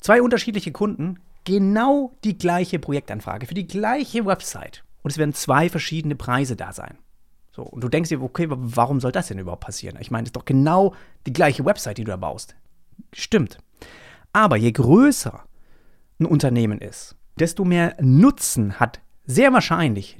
zwei 0.00 0.20
unterschiedliche 0.20 0.72
Kunden, 0.72 1.20
genau 1.44 2.16
die 2.24 2.36
gleiche 2.36 2.80
Projektanfrage 2.80 3.46
für 3.46 3.54
die 3.54 3.66
gleiche 3.66 4.26
Website. 4.26 4.82
Und 5.02 5.12
es 5.12 5.18
werden 5.18 5.34
zwei 5.34 5.68
verschiedene 5.68 6.16
Preise 6.16 6.56
da 6.56 6.72
sein. 6.72 6.98
So, 7.52 7.62
und 7.62 7.82
du 7.82 7.88
denkst 7.88 8.08
dir, 8.08 8.20
okay, 8.20 8.46
warum 8.48 9.00
soll 9.00 9.12
das 9.12 9.28
denn 9.28 9.38
überhaupt 9.38 9.64
passieren? 9.64 9.98
Ich 10.00 10.10
meine, 10.10 10.24
es 10.24 10.28
ist 10.28 10.36
doch 10.36 10.44
genau 10.44 10.94
die 11.26 11.32
gleiche 11.32 11.64
Website, 11.64 11.98
die 11.98 12.04
du 12.04 12.10
da 12.10 12.16
baust. 12.16 12.56
Stimmt. 13.12 13.58
Aber 14.32 14.56
je 14.56 14.72
größer 14.72 15.44
ein 16.18 16.26
Unternehmen 16.26 16.80
ist, 16.80 17.16
desto 17.38 17.64
mehr 17.64 17.96
Nutzen 18.00 18.80
hat 18.80 19.00
sehr 19.28 19.52
wahrscheinlich 19.52 20.18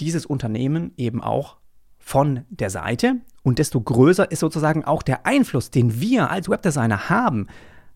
dieses 0.00 0.26
Unternehmen 0.26 0.92
eben 0.98 1.22
auch 1.22 1.56
von 1.98 2.44
der 2.50 2.68
Seite 2.68 3.16
und 3.42 3.58
desto 3.58 3.80
größer 3.80 4.30
ist 4.30 4.40
sozusagen 4.40 4.84
auch 4.84 5.02
der 5.02 5.24
Einfluss, 5.24 5.70
den 5.70 6.00
wir 6.00 6.30
als 6.30 6.50
Webdesigner 6.50 7.08
haben 7.08 7.46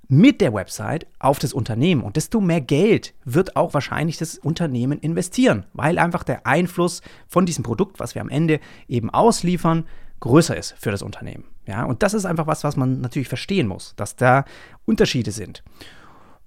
mit 0.08 0.40
der 0.40 0.54
Website 0.54 1.06
auf 1.18 1.38
das 1.38 1.52
Unternehmen. 1.52 2.02
Und 2.02 2.16
desto 2.16 2.40
mehr 2.40 2.60
Geld 2.60 3.14
wird 3.24 3.56
auch 3.56 3.74
wahrscheinlich 3.74 4.16
das 4.16 4.38
Unternehmen 4.38 4.98
investieren, 4.98 5.66
weil 5.72 5.98
einfach 5.98 6.24
der 6.24 6.46
Einfluss 6.46 7.02
von 7.28 7.46
diesem 7.46 7.62
Produkt, 7.62 8.00
was 8.00 8.14
wir 8.14 8.22
am 8.22 8.28
Ende 8.28 8.60
eben 8.88 9.10
ausliefern, 9.10 9.84
größer 10.20 10.56
ist 10.56 10.74
für 10.78 10.90
das 10.90 11.02
Unternehmen. 11.02 11.44
Ja, 11.66 11.84
und 11.84 12.02
das 12.02 12.14
ist 12.14 12.24
einfach 12.24 12.46
was, 12.46 12.64
was 12.64 12.76
man 12.76 13.00
natürlich 13.00 13.28
verstehen 13.28 13.68
muss, 13.68 13.94
dass 13.96 14.16
da 14.16 14.44
Unterschiede 14.84 15.30
sind. 15.30 15.62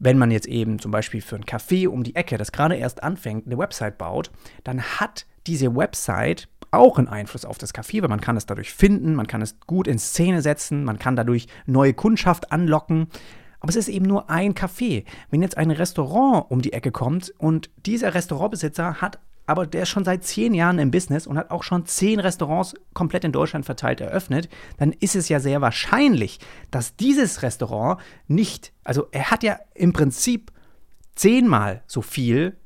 Wenn 0.06 0.18
man 0.18 0.32
jetzt 0.32 0.48
eben 0.48 0.80
zum 0.80 0.92
Beispiel 0.92 1.22
für 1.22 1.38
ein 1.38 1.46
Café 1.46 1.88
um 1.88 2.04
die 2.04 2.18
Ecke, 2.18 2.38
das 2.38 2.52
gerade 2.52 2.76
erst 2.76 3.02
anfängt, 3.02 3.46
eine 3.46 3.58
Website 3.58 3.98
baut, 3.98 4.32
dann 4.66 4.82
hat 4.82 5.26
diese 5.48 5.78
Website 5.78 6.50
auch 6.72 6.98
einen 6.98 7.08
Einfluss 7.08 7.46
auf 7.46 7.58
das 7.58 7.74
Café, 7.74 8.02
weil 8.02 8.10
man 8.10 8.20
kann 8.20 8.36
es 8.36 8.46
dadurch 8.46 8.74
finden, 8.74 9.16
man 9.16 9.28
kann 9.28 9.42
es 9.42 9.62
gut 9.62 9.88
in 9.88 9.98
Szene 9.98 10.42
setzen, 10.42 10.84
man 10.84 11.00
kann 11.00 11.16
dadurch 11.16 11.48
neue 11.68 11.94
Kundschaft 11.94 12.52
anlocken. 12.52 13.08
Aber 13.62 13.70
es 13.70 13.78
ist 13.78 13.88
eben 13.88 14.06
nur 14.06 14.30
ein 14.30 14.54
Café. 14.56 15.06
Wenn 15.30 15.42
jetzt 15.42 15.56
ein 15.56 15.72
Restaurant 15.72 16.52
um 16.52 16.62
die 16.62 16.74
Ecke 16.74 16.92
kommt 16.92 17.34
und 17.38 17.70
dieser 17.86 18.14
Restaurantbesitzer 18.14 19.00
hat 19.00 19.20
aber 19.46 19.68
der 19.68 19.84
ist 19.84 19.90
schon 19.90 20.06
seit 20.06 20.24
zehn 20.24 20.54
Jahren 20.54 20.80
im 20.80 20.92
Business 20.92 21.28
und 21.28 21.38
hat 21.38 21.52
auch 21.52 21.64
schon 21.64 21.86
zehn 21.86 22.20
Restaurants 22.20 22.76
komplett 22.94 23.26
in 23.26 23.32
Deutschland 23.32 23.66
verteilt 23.66 24.02
eröffnet, 24.02 24.50
dann 24.78 24.94
ist 24.94 25.16
es 25.16 25.30
ja 25.30 25.40
sehr 25.40 25.62
wahrscheinlich, 25.62 26.40
dass 26.72 26.96
dieses 26.96 27.42
Restaurant 27.42 28.00
nicht, 28.28 28.72
also 28.84 29.08
er 29.12 29.32
hat 29.32 29.44
ja 29.44 29.60
im 29.76 29.94
Prinzip 29.94 30.52
zehnmal 31.16 31.84
so 31.88 32.02
viel 32.02 32.58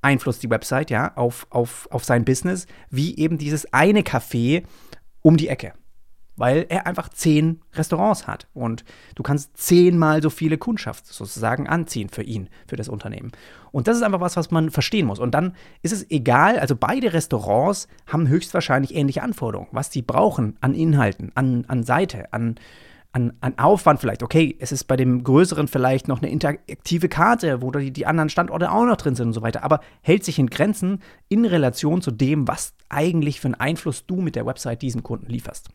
Einfluss, 0.00 0.38
die 0.38 0.50
Website, 0.50 0.90
ja, 0.90 1.14
auf, 1.16 1.46
auf, 1.50 1.86
auf 1.90 2.04
sein 2.04 2.24
Business, 2.24 2.66
wie 2.90 3.16
eben 3.18 3.38
dieses 3.38 3.72
eine 3.72 4.00
Café 4.00 4.64
um 5.20 5.36
die 5.36 5.48
Ecke 5.48 5.74
weil 6.36 6.66
er 6.68 6.86
einfach 6.86 7.08
zehn 7.08 7.60
Restaurants 7.74 8.26
hat 8.26 8.46
und 8.54 8.84
du 9.14 9.22
kannst 9.22 9.56
zehnmal 9.56 10.22
so 10.22 10.30
viele 10.30 10.58
Kundschaft 10.58 11.06
sozusagen 11.06 11.68
anziehen 11.68 12.08
für 12.08 12.22
ihn, 12.22 12.48
für 12.66 12.76
das 12.76 12.88
Unternehmen. 12.88 13.32
Und 13.70 13.88
das 13.88 13.96
ist 13.96 14.02
einfach 14.02 14.20
was, 14.20 14.36
was 14.36 14.50
man 14.50 14.70
verstehen 14.70 15.06
muss. 15.06 15.18
Und 15.18 15.34
dann 15.34 15.54
ist 15.82 15.92
es 15.92 16.10
egal, 16.10 16.58
also 16.58 16.76
beide 16.76 17.12
Restaurants 17.12 17.88
haben 18.06 18.28
höchstwahrscheinlich 18.28 18.94
ähnliche 18.94 19.22
Anforderungen, 19.22 19.68
was 19.72 19.90
sie 19.90 20.02
brauchen 20.02 20.56
an 20.60 20.74
Inhalten, 20.74 21.32
an, 21.34 21.64
an 21.68 21.82
Seite, 21.84 22.32
an, 22.32 22.56
an, 23.12 23.34
an 23.40 23.58
Aufwand 23.58 24.00
vielleicht. 24.00 24.22
Okay, 24.22 24.56
es 24.58 24.72
ist 24.72 24.84
bei 24.84 24.96
dem 24.96 25.22
größeren 25.22 25.68
vielleicht 25.68 26.08
noch 26.08 26.22
eine 26.22 26.30
interaktive 26.30 27.08
Karte, 27.08 27.62
wo 27.62 27.70
die, 27.70 27.92
die 27.92 28.06
anderen 28.06 28.30
Standorte 28.30 28.70
auch 28.70 28.84
noch 28.84 28.96
drin 28.96 29.14
sind 29.14 29.28
und 29.28 29.32
so 29.34 29.42
weiter, 29.42 29.62
aber 29.62 29.80
hält 30.00 30.24
sich 30.24 30.38
in 30.38 30.48
Grenzen 30.48 31.00
in 31.28 31.44
Relation 31.44 32.00
zu 32.02 32.10
dem, 32.10 32.48
was 32.48 32.74
eigentlich 32.88 33.40
für 33.40 33.48
einen 33.48 33.54
Einfluss 33.54 34.06
du 34.06 34.16
mit 34.16 34.34
der 34.34 34.46
Website 34.46 34.82
diesem 34.82 35.02
Kunden 35.02 35.26
lieferst. 35.26 35.68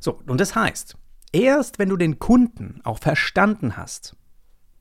So, 0.00 0.20
und 0.26 0.40
das 0.40 0.54
heißt, 0.54 0.96
erst 1.32 1.78
wenn 1.78 1.88
du 1.88 1.96
den 1.96 2.18
Kunden 2.18 2.80
auch 2.84 2.98
verstanden 2.98 3.76
hast, 3.76 4.16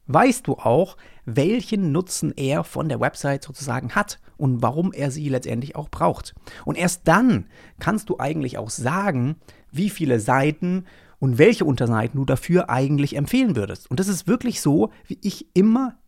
weißt 0.07 0.47
du 0.47 0.53
auch, 0.53 0.97
welchen 1.25 1.91
Nutzen 1.91 2.33
er 2.35 2.63
von 2.63 2.89
der 2.89 2.99
Website 2.99 3.43
sozusagen 3.43 3.95
hat 3.95 4.19
und 4.37 4.61
warum 4.61 4.91
er 4.93 5.11
sie 5.11 5.29
letztendlich 5.29 5.75
auch 5.75 5.89
braucht. 5.89 6.33
Und 6.65 6.77
erst 6.77 7.07
dann 7.07 7.47
kannst 7.79 8.09
du 8.09 8.19
eigentlich 8.19 8.57
auch 8.57 8.69
sagen, 8.69 9.35
wie 9.71 9.89
viele 9.89 10.19
Seiten 10.19 10.85
und 11.19 11.37
welche 11.37 11.65
Unterseiten 11.65 12.17
du 12.17 12.25
dafür 12.25 12.69
eigentlich 12.69 13.15
empfehlen 13.15 13.55
würdest. 13.55 13.89
Und 13.91 13.99
das 13.99 14.07
ist 14.07 14.27
wirklich 14.27 14.59
so, 14.59 14.91
wie 15.05 15.19
ich 15.21 15.55
immer 15.55 15.99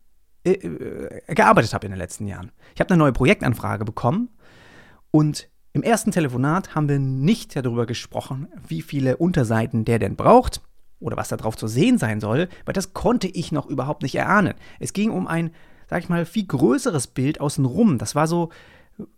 äh, 0.43 0.53
äh, 0.53 1.35
gearbeitet 1.35 1.73
habe 1.73 1.85
in 1.85 1.91
den 1.91 1.99
letzten 1.99 2.25
Jahren. 2.27 2.51
Ich 2.73 2.81
habe 2.81 2.89
eine 2.89 2.97
neue 2.97 3.13
Projektanfrage 3.13 3.85
bekommen 3.85 4.29
und 5.11 5.49
im 5.73 5.81
ersten 5.81 6.11
Telefonat 6.11 6.75
haben 6.75 6.87
wir 6.87 6.99
nicht 6.99 7.55
darüber 7.55 7.87
gesprochen, 7.87 8.47
wie 8.67 8.83
viele 8.83 9.17
Unterseiten 9.17 9.85
der 9.85 9.97
denn 9.97 10.15
braucht 10.15 10.61
oder 10.99 11.17
was 11.17 11.29
da 11.29 11.37
drauf 11.37 11.57
zu 11.57 11.67
sehen 11.67 11.97
sein 11.97 12.21
soll, 12.21 12.47
weil 12.65 12.73
das 12.73 12.93
konnte 12.93 13.27
ich 13.27 13.51
noch 13.51 13.65
überhaupt 13.65 14.03
nicht 14.03 14.15
erahnen. 14.15 14.53
Es 14.79 14.93
ging 14.93 15.09
um 15.09 15.27
ein, 15.27 15.49
sag 15.89 16.03
ich 16.03 16.09
mal, 16.09 16.25
viel 16.25 16.45
größeres 16.45 17.07
Bild 17.07 17.41
außenrum. 17.41 17.97
Das 17.97 18.13
war 18.13 18.27
so, 18.27 18.49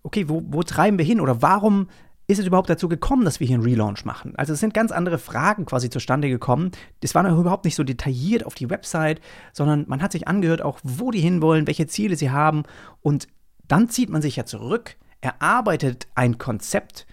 okay, 0.02 0.30
wo, 0.30 0.44
wo 0.48 0.64
treiben 0.64 0.98
wir 0.98 1.06
hin 1.06 1.20
oder 1.20 1.42
warum 1.42 1.90
ist 2.28 2.40
es 2.40 2.48
überhaupt 2.48 2.70
dazu 2.70 2.88
gekommen, 2.88 3.26
dass 3.26 3.42
wir 3.42 3.48
hier 3.48 3.58
einen 3.58 3.66
Relaunch 3.66 4.06
machen? 4.06 4.34
Also 4.38 4.54
es 4.54 4.62
sind 4.62 4.74
ganz 4.74 4.94
andere 4.94 5.18
Fragen 5.18 5.66
quasi 5.66 5.90
zustande 5.90 6.30
gekommen. 6.30 6.72
Das 7.02 7.14
war 7.14 7.22
noch 7.24 7.38
überhaupt 7.38 7.66
nicht 7.66 7.76
so 7.76 7.84
detailliert 7.84 8.46
auf 8.46 8.56
die 8.56 8.70
Website, 8.70 9.20
sondern 9.52 9.84
man 9.90 10.02
hat 10.02 10.14
sich 10.14 10.30
angehört, 10.30 10.62
auch 10.62 10.80
wo 10.84 11.12
die 11.12 11.20
hinwollen, 11.20 11.68
welche 11.68 11.86
Ziele 11.86 12.16
sie 12.16 12.32
haben. 12.32 12.64
Und 13.02 13.28
dann 13.68 13.90
zieht 13.90 14.10
man 14.10 14.22
sich 14.22 14.38
ja 14.38 14.46
zurück, 14.46 14.96
erarbeitet 15.26 16.08
ein 16.14 16.38
Konzept, 16.38 17.08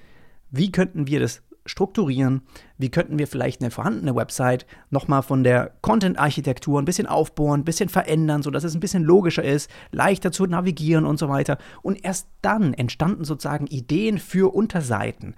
wie 0.51 0.71
könnten 0.71 1.07
wir 1.07 1.19
das 1.19 1.43
strukturieren? 1.65 2.43
Wie 2.77 2.91
könnten 2.91 3.19
wir 3.19 3.27
vielleicht 3.27 3.61
eine 3.61 3.71
vorhandene 3.71 4.15
Website 4.15 4.67
nochmal 4.91 5.23
von 5.23 5.45
der 5.45 5.73
Content-Architektur 5.81 6.81
ein 6.81 6.85
bisschen 6.85 7.07
aufbohren, 7.07 7.61
ein 7.61 7.65
bisschen 7.65 7.89
verändern, 7.89 8.43
sodass 8.43 8.65
es 8.65 8.75
ein 8.75 8.81
bisschen 8.81 9.05
logischer 9.05 9.45
ist, 9.45 9.71
leichter 9.93 10.33
zu 10.33 10.47
navigieren 10.47 11.07
und 11.07 11.19
so 11.19 11.29
weiter. 11.29 11.59
Und 11.83 12.05
erst 12.05 12.29
dann 12.43 12.75
entstanden 12.75 13.25
sozusagen 13.25 13.67
Ideen 13.67 14.19
für 14.19 14.53
Unterseiten. 14.55 15.35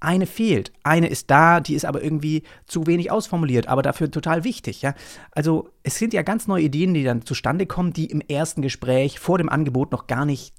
Eine 0.00 0.26
fehlt, 0.26 0.72
eine 0.82 1.06
ist 1.06 1.30
da, 1.30 1.60
die 1.60 1.74
ist 1.74 1.84
aber 1.84 2.02
irgendwie 2.02 2.42
zu 2.66 2.88
wenig 2.88 3.12
ausformuliert, 3.12 3.68
aber 3.68 3.82
dafür 3.82 4.10
total 4.10 4.42
wichtig. 4.42 4.82
Ja? 4.82 4.94
Also 5.30 5.70
es 5.84 5.96
sind 5.96 6.12
ja 6.12 6.22
ganz 6.22 6.48
neue 6.48 6.64
Ideen, 6.64 6.92
die 6.92 7.04
dann 7.04 7.24
zustande 7.24 7.66
kommen, 7.66 7.92
die 7.92 8.06
im 8.06 8.20
ersten 8.20 8.62
Gespräch 8.62 9.20
vor 9.20 9.38
dem 9.38 9.48
Angebot 9.48 9.92
noch 9.92 10.08
gar 10.08 10.26
nicht 10.26 10.54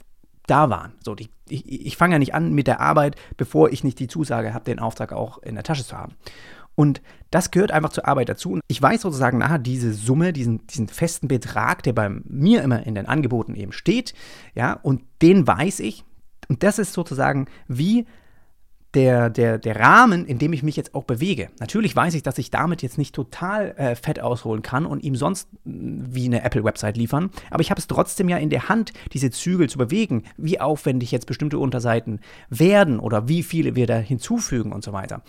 da 0.47 0.69
waren. 0.69 0.93
So, 1.03 1.15
ich, 1.17 1.29
ich, 1.49 1.85
ich 1.85 1.97
fange 1.97 2.15
ja 2.15 2.19
nicht 2.19 2.33
an 2.33 2.53
mit 2.53 2.67
der 2.67 2.79
Arbeit, 2.81 3.15
bevor 3.37 3.71
ich 3.71 3.83
nicht 3.83 3.99
die 3.99 4.07
Zusage 4.07 4.53
habe, 4.53 4.65
den 4.65 4.79
Auftrag 4.79 5.13
auch 5.13 5.37
in 5.39 5.55
der 5.55 5.63
Tasche 5.63 5.85
zu 5.85 5.97
haben. 5.97 6.15
Und 6.75 7.01
das 7.29 7.51
gehört 7.51 7.71
einfach 7.71 7.91
zur 7.91 8.07
Arbeit 8.07 8.29
dazu. 8.29 8.53
Und 8.53 8.61
ich 8.67 8.81
weiß 8.81 9.01
sozusagen 9.01 9.37
nachher 9.37 9.59
diese 9.59 9.93
Summe, 9.93 10.33
diesen, 10.33 10.65
diesen 10.67 10.87
festen 10.87 11.27
Betrag, 11.27 11.83
der 11.83 11.93
bei 11.93 12.09
mir 12.09 12.63
immer 12.63 12.85
in 12.85 12.95
den 12.95 13.05
Angeboten 13.05 13.55
eben 13.55 13.71
steht, 13.71 14.13
ja, 14.55 14.73
und 14.73 15.03
den 15.21 15.45
weiß 15.45 15.79
ich. 15.81 16.03
Und 16.49 16.63
das 16.63 16.79
ist 16.79 16.93
sozusagen 16.93 17.47
wie 17.67 18.05
der, 18.93 19.29
der, 19.29 19.57
der 19.57 19.79
Rahmen, 19.79 20.25
in 20.25 20.37
dem 20.37 20.53
ich 20.53 20.63
mich 20.63 20.75
jetzt 20.75 20.93
auch 20.93 21.03
bewege. 21.03 21.49
Natürlich 21.59 21.95
weiß 21.95 22.13
ich, 22.13 22.23
dass 22.23 22.37
ich 22.37 22.51
damit 22.51 22.81
jetzt 22.81 22.97
nicht 22.97 23.15
total 23.15 23.71
äh, 23.77 23.95
fett 23.95 24.19
ausholen 24.19 24.61
kann 24.61 24.85
und 24.85 25.03
ihm 25.03 25.15
sonst 25.15 25.49
mm, 25.65 26.03
wie 26.09 26.25
eine 26.25 26.43
Apple-Website 26.43 26.97
liefern, 26.97 27.31
aber 27.49 27.61
ich 27.61 27.71
habe 27.71 27.79
es 27.79 27.87
trotzdem 27.87 28.29
ja 28.29 28.37
in 28.37 28.49
der 28.49 28.69
Hand, 28.69 28.93
diese 29.13 29.31
Zügel 29.31 29.69
zu 29.69 29.77
bewegen, 29.77 30.23
wie 30.37 30.59
aufwendig 30.59 31.11
jetzt 31.11 31.25
bestimmte 31.25 31.57
Unterseiten 31.57 32.19
werden 32.49 32.99
oder 32.99 33.27
wie 33.27 33.43
viele 33.43 33.75
wir 33.75 33.87
da 33.87 33.97
hinzufügen 33.97 34.71
und 34.71 34.83
so 34.83 34.93
weiter. 34.93 35.23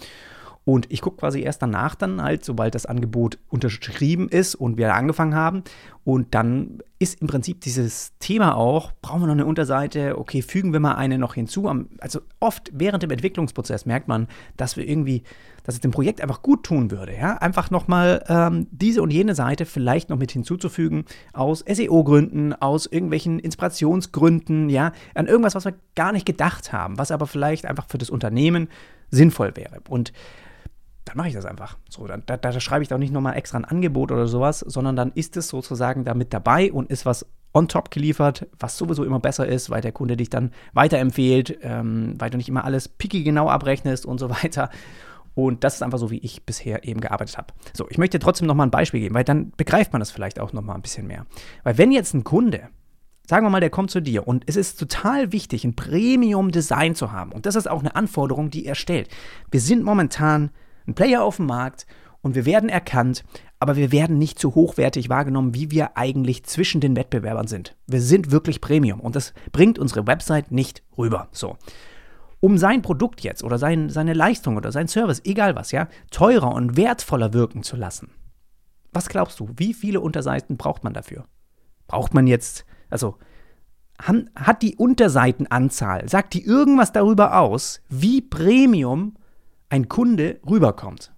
Und 0.64 0.90
ich 0.90 1.02
gucke 1.02 1.18
quasi 1.18 1.42
erst 1.42 1.60
danach 1.60 1.94
dann 1.94 2.22
halt, 2.22 2.42
sobald 2.42 2.74
das 2.74 2.86
Angebot 2.86 3.38
unterschrieben 3.50 4.30
ist 4.30 4.54
und 4.54 4.78
wir 4.78 4.94
angefangen 4.94 5.34
haben. 5.34 5.62
Und 6.04 6.34
dann 6.34 6.78
ist 6.98 7.20
im 7.20 7.26
Prinzip 7.26 7.60
dieses 7.60 8.12
Thema 8.18 8.56
auch, 8.56 8.92
brauchen 9.02 9.20
wir 9.20 9.26
noch 9.26 9.34
eine 9.34 9.44
Unterseite, 9.44 10.18
okay, 10.18 10.40
fügen 10.40 10.72
wir 10.72 10.80
mal 10.80 10.94
eine 10.94 11.18
noch 11.18 11.34
hinzu. 11.34 11.70
Also 12.00 12.20
oft 12.40 12.70
während 12.72 13.02
dem 13.02 13.10
Entwicklungsprozess 13.10 13.84
merkt 13.84 14.08
man, 14.08 14.26
dass 14.56 14.78
wir 14.78 14.88
irgendwie, 14.88 15.22
dass 15.64 15.74
es 15.74 15.82
dem 15.82 15.90
Projekt 15.90 16.22
einfach 16.22 16.40
gut 16.40 16.62
tun 16.62 16.90
würde, 16.90 17.14
ja, 17.14 17.36
einfach 17.36 17.70
nochmal 17.70 18.24
ähm, 18.28 18.66
diese 18.70 19.02
und 19.02 19.10
jene 19.10 19.34
Seite 19.34 19.66
vielleicht 19.66 20.08
noch 20.08 20.18
mit 20.18 20.32
hinzuzufügen 20.32 21.04
aus 21.34 21.62
SEO-Gründen, 21.68 22.54
aus 22.54 22.86
irgendwelchen 22.86 23.38
Inspirationsgründen, 23.38 24.70
ja, 24.70 24.92
an 25.14 25.26
irgendwas, 25.26 25.54
was 25.54 25.66
wir 25.66 25.74
gar 25.94 26.12
nicht 26.12 26.24
gedacht 26.24 26.72
haben, 26.72 26.98
was 26.98 27.10
aber 27.10 27.26
vielleicht 27.26 27.66
einfach 27.66 27.86
für 27.88 27.98
das 27.98 28.08
Unternehmen 28.08 28.68
sinnvoll 29.10 29.56
wäre. 29.56 29.80
Und 29.88 30.12
dann 31.04 31.16
mache 31.16 31.28
ich 31.28 31.34
das 31.34 31.44
einfach. 31.44 31.76
So, 31.88 32.06
dann, 32.06 32.22
da, 32.26 32.36
da 32.36 32.58
schreibe 32.60 32.82
ich 32.82 32.88
doch 32.88 32.98
nicht 32.98 33.12
nochmal 33.12 33.36
extra 33.36 33.58
ein 33.58 33.64
Angebot 33.64 34.10
oder 34.10 34.26
sowas, 34.26 34.60
sondern 34.60 34.96
dann 34.96 35.12
ist 35.14 35.36
es 35.36 35.48
sozusagen 35.48 36.04
da 36.04 36.14
mit 36.14 36.32
dabei 36.32 36.72
und 36.72 36.90
ist 36.90 37.04
was 37.04 37.26
on 37.52 37.68
top 37.68 37.90
geliefert, 37.90 38.48
was 38.58 38.76
sowieso 38.76 39.04
immer 39.04 39.20
besser 39.20 39.46
ist, 39.46 39.70
weil 39.70 39.80
der 39.80 39.92
Kunde 39.92 40.16
dich 40.16 40.30
dann 40.30 40.50
weiterempfiehlt, 40.72 41.58
ähm, 41.62 42.14
weil 42.18 42.30
du 42.30 42.36
nicht 42.36 42.48
immer 42.48 42.64
alles 42.64 42.88
picky 42.88 43.22
genau 43.22 43.48
abrechnest 43.48 44.06
und 44.06 44.18
so 44.18 44.30
weiter. 44.42 44.70
Und 45.34 45.64
das 45.64 45.74
ist 45.74 45.82
einfach 45.82 45.98
so, 45.98 46.10
wie 46.10 46.18
ich 46.18 46.44
bisher 46.46 46.84
eben 46.84 47.00
gearbeitet 47.00 47.36
habe. 47.38 47.48
So, 47.72 47.86
ich 47.90 47.98
möchte 47.98 48.18
trotzdem 48.18 48.46
nochmal 48.46 48.68
ein 48.68 48.70
Beispiel 48.72 49.00
geben, 49.00 49.14
weil 49.14 49.24
dann 49.24 49.52
begreift 49.56 49.92
man 49.92 50.00
das 50.00 50.10
vielleicht 50.10 50.38
auch 50.38 50.52
nochmal 50.52 50.76
ein 50.76 50.82
bisschen 50.82 51.06
mehr. 51.06 51.26
Weil 51.64 51.76
wenn 51.76 51.92
jetzt 51.92 52.14
ein 52.14 52.24
Kunde 52.24 52.68
sagen 53.26 53.46
wir 53.46 53.50
mal, 53.50 53.60
der 53.60 53.70
kommt 53.70 53.90
zu 53.90 54.00
dir 54.00 54.28
und 54.28 54.44
es 54.46 54.56
ist 54.56 54.78
total 54.78 55.32
wichtig, 55.32 55.64
ein 55.64 55.74
Premium-Design 55.74 56.94
zu 56.94 57.12
haben. 57.12 57.32
Und 57.32 57.46
das 57.46 57.56
ist 57.56 57.68
auch 57.68 57.80
eine 57.80 57.96
Anforderung, 57.96 58.50
die 58.50 58.66
er 58.66 58.74
stellt. 58.74 59.08
Wir 59.50 59.60
sind 59.60 59.82
momentan 59.82 60.50
ein 60.86 60.94
Player 60.94 61.22
auf 61.22 61.36
dem 61.36 61.46
Markt 61.46 61.86
und 62.20 62.34
wir 62.34 62.46
werden 62.46 62.68
erkannt, 62.68 63.24
aber 63.58 63.76
wir 63.76 63.92
werden 63.92 64.18
nicht 64.18 64.38
so 64.38 64.54
hochwertig 64.54 65.08
wahrgenommen, 65.08 65.54
wie 65.54 65.70
wir 65.70 65.96
eigentlich 65.96 66.44
zwischen 66.44 66.80
den 66.80 66.96
Wettbewerbern 66.96 67.46
sind. 67.46 67.76
Wir 67.86 68.00
sind 68.00 68.30
wirklich 68.30 68.60
Premium 68.60 69.00
und 69.00 69.16
das 69.16 69.34
bringt 69.52 69.78
unsere 69.78 70.06
Website 70.06 70.50
nicht 70.50 70.82
rüber. 70.96 71.28
So. 71.32 71.56
Um 72.40 72.58
sein 72.58 72.82
Produkt 72.82 73.22
jetzt 73.22 73.42
oder 73.42 73.58
sein, 73.58 73.88
seine 73.88 74.12
Leistung 74.12 74.56
oder 74.56 74.70
sein 74.72 74.88
Service, 74.88 75.22
egal 75.24 75.56
was, 75.56 75.72
ja, 75.72 75.88
teurer 76.10 76.54
und 76.54 76.76
wertvoller 76.76 77.32
wirken 77.32 77.62
zu 77.62 77.76
lassen. 77.76 78.10
Was 78.92 79.08
glaubst 79.08 79.40
du, 79.40 79.48
wie 79.56 79.74
viele 79.74 80.00
Unterseiten 80.00 80.56
braucht 80.56 80.84
man 80.84 80.92
dafür? 80.92 81.24
Braucht 81.88 82.14
man 82.14 82.26
jetzt, 82.26 82.64
also 82.90 83.16
hat 83.98 84.62
die 84.62 84.76
Unterseitenanzahl, 84.76 86.08
sagt 86.08 86.34
die 86.34 86.44
irgendwas 86.44 86.92
darüber 86.92 87.38
aus, 87.38 87.80
wie 87.88 88.20
Premium 88.20 89.16
ein 89.74 89.88
Kunde 89.88 90.38
rüberkommt. 90.48 91.12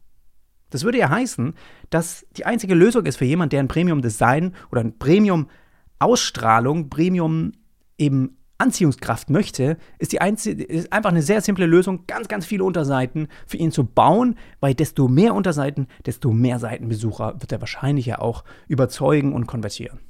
Das 0.71 0.83
würde 0.83 0.97
ja 0.97 1.11
heißen, 1.11 1.53
dass 1.91 2.25
die 2.39 2.47
einzige 2.47 2.75
Lösung 2.75 3.05
ist 3.05 3.19
für 3.19 3.27
jemanden, 3.27 3.51
der 3.51 3.61
ein 3.61 3.69
Premium-Design 3.69 4.55
oder 4.73 4.81
ein 4.81 4.99
Premium-Ausstrahlung, 4.99 6.89
Premium 6.89 7.53
eben 7.99 8.39
Anziehungskraft 8.57 9.29
möchte, 9.29 9.77
ist, 9.99 10.13
die 10.13 10.17
ist 10.17 10.91
einfach 10.91 11.11
eine 11.11 11.21
sehr 11.21 11.43
simple 11.43 11.67
Lösung, 11.67 12.07
ganz, 12.07 12.29
ganz 12.29 12.47
viele 12.47 12.65
Unterseiten 12.65 13.29
für 13.47 13.59
ihn 13.59 13.73
zu 13.73 13.85
bauen, 13.85 14.39
weil 14.61 14.75
desto 14.75 15.07
mehr 15.07 15.35
Unterseiten, 15.35 15.87
desto 16.07 16.33
mehr 16.33 16.59
Seitenbesucher 16.59 17.35
wird 17.39 17.53
er 17.53 17.61
wahrscheinlich 17.61 18.07
ja 18.07 18.21
auch 18.21 18.43
überzeugen 18.69 19.35
und 19.35 19.47
konvertieren. 19.47 20.01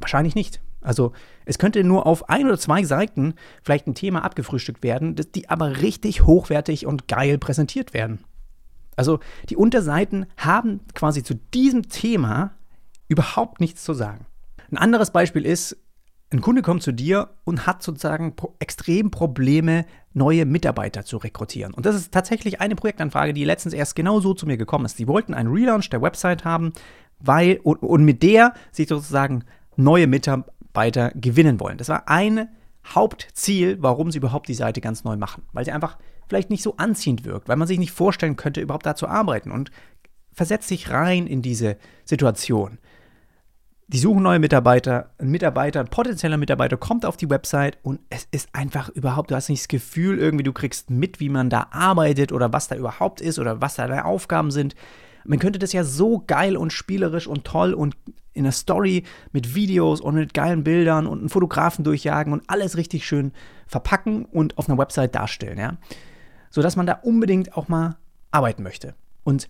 Wahrscheinlich 0.00 0.34
nicht. 0.34 0.60
Also 0.80 1.12
es 1.44 1.58
könnte 1.58 1.84
nur 1.84 2.06
auf 2.06 2.28
ein 2.28 2.46
oder 2.46 2.58
zwei 2.58 2.84
Seiten 2.84 3.34
vielleicht 3.62 3.86
ein 3.86 3.94
Thema 3.94 4.24
abgefrühstückt 4.24 4.82
werden, 4.82 5.14
die 5.34 5.48
aber 5.48 5.82
richtig 5.82 6.24
hochwertig 6.24 6.86
und 6.86 7.08
geil 7.08 7.38
präsentiert 7.38 7.92
werden. 7.92 8.24
Also 8.96 9.20
die 9.48 9.56
Unterseiten 9.56 10.26
haben 10.36 10.80
quasi 10.94 11.22
zu 11.22 11.34
diesem 11.54 11.88
Thema 11.88 12.52
überhaupt 13.08 13.60
nichts 13.60 13.84
zu 13.84 13.94
sagen. 13.94 14.26
Ein 14.70 14.78
anderes 14.78 15.10
Beispiel 15.10 15.44
ist, 15.44 15.76
ein 16.32 16.40
Kunde 16.40 16.62
kommt 16.62 16.82
zu 16.82 16.92
dir 16.92 17.30
und 17.44 17.66
hat 17.66 17.82
sozusagen 17.82 18.34
extrem 18.60 19.10
Probleme, 19.10 19.84
neue 20.12 20.44
Mitarbeiter 20.46 21.04
zu 21.04 21.16
rekrutieren. 21.16 21.74
Und 21.74 21.86
das 21.86 21.96
ist 21.96 22.12
tatsächlich 22.12 22.60
eine 22.60 22.76
Projektanfrage, 22.76 23.32
die 23.32 23.44
letztens 23.44 23.74
erst 23.74 23.96
genau 23.96 24.20
so 24.20 24.32
zu 24.32 24.46
mir 24.46 24.56
gekommen 24.56 24.84
ist. 24.84 24.96
Sie 24.96 25.08
wollten 25.08 25.34
einen 25.34 25.52
Relaunch 25.52 25.90
der 25.90 26.02
Website 26.02 26.44
haben, 26.44 26.72
weil 27.18 27.58
und, 27.64 27.82
und 27.82 28.04
mit 28.04 28.22
der 28.22 28.54
sich 28.70 28.88
sozusagen 28.88 29.44
neue 29.76 30.06
Mitarbeiter 30.06 30.52
weiter 30.74 31.12
gewinnen 31.14 31.60
wollen. 31.60 31.78
Das 31.78 31.88
war 31.88 32.08
ein 32.08 32.48
Hauptziel, 32.86 33.76
warum 33.80 34.10
sie 34.10 34.18
überhaupt 34.18 34.48
die 34.48 34.54
Seite 34.54 34.80
ganz 34.80 35.04
neu 35.04 35.16
machen. 35.16 35.42
Weil 35.52 35.64
sie 35.64 35.72
einfach 35.72 35.98
vielleicht 36.28 36.50
nicht 36.50 36.62
so 36.62 36.76
anziehend 36.76 37.24
wirkt, 37.24 37.48
weil 37.48 37.56
man 37.56 37.68
sich 37.68 37.78
nicht 37.78 37.92
vorstellen 37.92 38.36
könnte, 38.36 38.60
überhaupt 38.60 38.86
da 38.86 38.94
zu 38.94 39.08
arbeiten 39.08 39.50
und 39.50 39.70
versetzt 40.32 40.68
sich 40.68 40.90
rein 40.90 41.26
in 41.26 41.42
diese 41.42 41.76
Situation. 42.04 42.78
Die 43.88 43.98
suchen 43.98 44.22
neue 44.22 44.38
Mitarbeiter, 44.38 45.10
ein 45.18 45.30
Mitarbeiter, 45.30 45.80
ein 45.80 45.88
potenzieller 45.88 46.36
Mitarbeiter 46.36 46.76
kommt 46.76 47.04
auf 47.04 47.16
die 47.16 47.28
Website 47.28 47.78
und 47.82 47.98
es 48.08 48.28
ist 48.30 48.48
einfach 48.52 48.88
überhaupt, 48.90 49.32
du 49.32 49.34
hast 49.34 49.48
nicht 49.48 49.62
das 49.62 49.68
Gefühl, 49.68 50.20
irgendwie 50.20 50.44
du 50.44 50.52
kriegst 50.52 50.90
mit, 50.90 51.18
wie 51.18 51.28
man 51.28 51.50
da 51.50 51.66
arbeitet 51.72 52.30
oder 52.30 52.52
was 52.52 52.68
da 52.68 52.76
überhaupt 52.76 53.20
ist 53.20 53.40
oder 53.40 53.60
was 53.60 53.74
da 53.74 53.88
deine 53.88 54.04
Aufgaben 54.04 54.52
sind. 54.52 54.76
Man 55.24 55.40
könnte 55.40 55.58
das 55.58 55.72
ja 55.72 55.82
so 55.82 56.22
geil 56.24 56.56
und 56.56 56.72
spielerisch 56.72 57.26
und 57.26 57.44
toll 57.44 57.74
und 57.74 57.96
in 58.32 58.44
der 58.44 58.52
Story 58.52 59.04
mit 59.32 59.54
Videos 59.54 60.00
und 60.00 60.14
mit 60.14 60.34
geilen 60.34 60.64
Bildern 60.64 61.06
und 61.06 61.18
einen 61.18 61.28
Fotografen 61.28 61.84
durchjagen 61.84 62.32
und 62.32 62.42
alles 62.48 62.76
richtig 62.76 63.06
schön 63.06 63.32
verpacken 63.66 64.24
und 64.24 64.58
auf 64.58 64.68
einer 64.68 64.78
Website 64.78 65.14
darstellen, 65.14 65.58
ja. 65.58 65.76
Sodass 66.50 66.76
man 66.76 66.86
da 66.86 66.94
unbedingt 67.02 67.56
auch 67.56 67.68
mal 67.68 67.96
arbeiten 68.30 68.62
möchte. 68.62 68.94
Und 69.24 69.48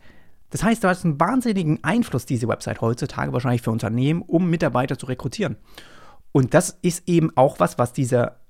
das 0.51 0.63
heißt, 0.63 0.83
da 0.83 0.91
hat 0.91 1.05
einen 1.05 1.21
wahnsinnigen 1.21 1.83
Einfluss, 1.85 2.27
diese 2.27 2.49
Website 2.49 2.81
heutzutage 2.81 3.33
wahrscheinlich 3.33 3.63
für 3.63 3.71
Unternehmen, 3.71 4.23
um 4.23 4.51
Mitarbeiter 4.51 4.99
zu 4.99 5.07
rekrutieren. 5.07 5.57
Und 6.33 6.55
das 6.55 6.79
ist 6.83 7.09
eben 7.09 7.37
auch 7.37 7.61
was, 7.61 7.79
was 7.79 7.93
dieser 7.93 8.41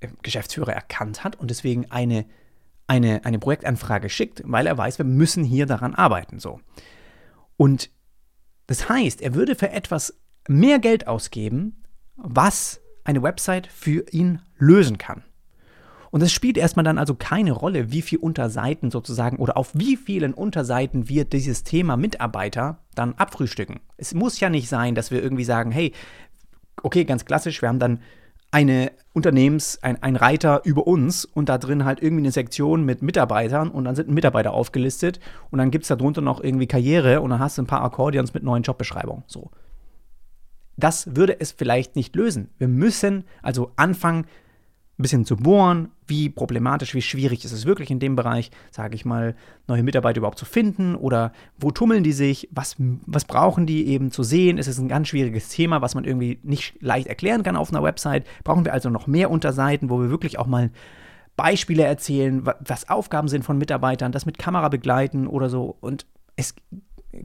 äh, 0.00 0.08
Geschäftsführer 0.22 0.72
erkannt 0.72 1.24
hat 1.24 1.36
und 1.36 1.50
deswegen 1.50 1.90
eine 1.90 2.26
eine, 2.88 3.24
eine 3.24 3.38
Projektanfrage 3.38 4.08
schickt, 4.08 4.42
weil 4.44 4.66
er 4.66 4.76
weiß, 4.76 4.98
wir 4.98 5.04
müssen 5.04 5.44
hier 5.44 5.66
daran 5.66 5.94
arbeiten. 5.94 6.40
So. 6.40 6.58
Und 7.56 7.90
das 8.68 8.88
heißt, 8.88 9.20
er 9.22 9.34
würde 9.34 9.56
für 9.56 9.70
etwas 9.70 10.14
mehr 10.46 10.78
Geld 10.78 11.08
ausgeben, 11.08 11.82
was 12.16 12.80
eine 13.02 13.22
Website 13.22 13.66
für 13.66 14.04
ihn 14.12 14.40
lösen 14.58 14.98
kann. 14.98 15.24
Und 16.10 16.22
es 16.22 16.32
spielt 16.32 16.56
erstmal 16.56 16.84
dann 16.84 16.98
also 16.98 17.14
keine 17.14 17.52
Rolle, 17.52 17.92
wie 17.92 18.02
viele 18.02 18.20
Unterseiten 18.20 18.90
sozusagen 18.90 19.36
oder 19.38 19.56
auf 19.56 19.70
wie 19.74 19.96
vielen 19.96 20.34
Unterseiten 20.34 21.08
wir 21.08 21.24
dieses 21.24 21.64
Thema 21.64 21.96
Mitarbeiter 21.96 22.78
dann 22.94 23.14
abfrühstücken. 23.14 23.80
Es 23.96 24.14
muss 24.14 24.40
ja 24.40 24.48
nicht 24.48 24.68
sein, 24.68 24.94
dass 24.94 25.10
wir 25.10 25.22
irgendwie 25.22 25.44
sagen, 25.44 25.70
hey, 25.70 25.92
okay, 26.82 27.04
ganz 27.04 27.24
klassisch, 27.24 27.60
wir 27.62 27.68
haben 27.68 27.78
dann 27.78 28.00
eine 28.50 28.92
Unternehmens, 29.12 29.82
ein, 29.82 30.02
ein 30.02 30.16
Reiter 30.16 30.62
über 30.64 30.86
uns 30.86 31.24
und 31.24 31.48
da 31.48 31.58
drin 31.58 31.84
halt 31.84 32.02
irgendwie 32.02 32.22
eine 32.22 32.32
Sektion 32.32 32.84
mit 32.84 33.02
Mitarbeitern 33.02 33.70
und 33.70 33.84
dann 33.84 33.94
sind 33.94 34.08
Mitarbeiter 34.08 34.52
aufgelistet 34.54 35.20
und 35.50 35.58
dann 35.58 35.70
gibt 35.70 35.84
es 35.84 35.88
darunter 35.88 36.20
noch 36.20 36.42
irgendwie 36.42 36.66
Karriere 36.66 37.20
und 37.20 37.30
dann 37.30 37.40
hast 37.40 37.58
du 37.58 37.62
ein 37.62 37.66
paar 37.66 37.82
Akkordeons 37.82 38.32
mit 38.32 38.42
neuen 38.42 38.62
Jobbeschreibungen. 38.62 39.24
So. 39.26 39.50
Das 40.76 41.16
würde 41.16 41.38
es 41.40 41.52
vielleicht 41.52 41.96
nicht 41.96 42.14
lösen. 42.16 42.50
Wir 42.58 42.68
müssen 42.68 43.24
also 43.42 43.72
anfangen, 43.76 44.26
ein 44.98 45.02
bisschen 45.02 45.24
zu 45.24 45.36
bohren, 45.36 45.90
wie 46.08 46.28
problematisch, 46.28 46.92
wie 46.94 47.02
schwierig 47.02 47.44
ist 47.44 47.52
es 47.52 47.66
wirklich 47.66 47.90
in 47.90 48.00
dem 48.00 48.16
Bereich, 48.16 48.50
sage 48.72 48.96
ich 48.96 49.04
mal, 49.04 49.36
neue 49.68 49.84
Mitarbeiter 49.84 50.18
überhaupt 50.18 50.38
zu 50.38 50.44
finden 50.44 50.96
oder 50.96 51.32
wo 51.56 51.70
tummeln 51.70 52.02
die 52.02 52.12
sich, 52.12 52.48
was, 52.50 52.74
was 53.06 53.24
brauchen 53.24 53.64
die 53.64 53.86
eben 53.86 54.10
zu 54.10 54.24
sehen. 54.24 54.58
Es 54.58 54.66
ist 54.66 54.78
ein 54.78 54.88
ganz 54.88 55.08
schwieriges 55.08 55.50
Thema, 55.50 55.82
was 55.82 55.94
man 55.94 56.04
irgendwie 56.04 56.40
nicht 56.42 56.82
leicht 56.82 57.06
erklären 57.06 57.44
kann 57.44 57.56
auf 57.56 57.72
einer 57.72 57.84
Website. 57.84 58.26
Brauchen 58.42 58.64
wir 58.64 58.72
also 58.72 58.90
noch 58.90 59.06
mehr 59.06 59.30
Unterseiten, 59.30 59.88
wo 59.88 60.00
wir 60.00 60.10
wirklich 60.10 60.38
auch 60.38 60.48
mal 60.48 60.70
Beispiele 61.36 61.84
erzählen, 61.84 62.44
was 62.44 62.88
Aufgaben 62.88 63.28
sind 63.28 63.44
von 63.44 63.56
Mitarbeitern, 63.56 64.10
das 64.10 64.26
mit 64.26 64.38
Kamera 64.38 64.68
begleiten 64.68 65.28
oder 65.28 65.48
so. 65.48 65.76
Und 65.80 66.06
es 66.34 66.56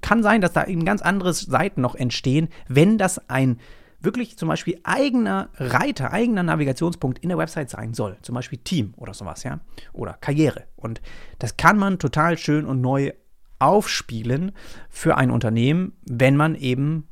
kann 0.02 0.22
sein, 0.22 0.42
dass 0.42 0.54
da 0.54 0.66
eben 0.66 0.86
ganz 0.86 1.02
andere 1.02 1.34
Seiten 1.34 1.82
noch 1.82 1.96
entstehen, 1.96 2.50
wenn 2.68 3.00
das 3.00 3.30
ein 3.30 3.58
wirklich 4.04 4.38
zum 4.38 4.50
Beispiel 4.50 4.80
eigener 4.84 5.50
Reiter, 5.56 6.12
eigener 6.12 6.44
Navigationspunkt 6.44 7.20
in 7.20 7.30
der 7.30 7.38
Website 7.38 7.70
sein 7.70 7.94
soll. 7.94 8.18
Zum 8.22 8.36
Beispiel 8.36 8.60
Team 8.60 8.94
oder 8.98 9.14
sowas, 9.14 9.44
ja. 9.44 9.60
Oder 9.94 10.14
Karriere. 10.14 10.66
Und 10.76 11.02
das 11.40 11.58
kann 11.58 11.78
man 11.78 12.00
total 12.00 12.38
schön 12.38 12.66
und 12.66 12.82
neu 12.82 13.14
aufspielen 13.60 14.52
für 14.90 15.18
ein 15.18 15.32
Unternehmen, 15.32 15.94
wenn 16.06 16.36
man 16.36 16.56
eben 16.56 17.08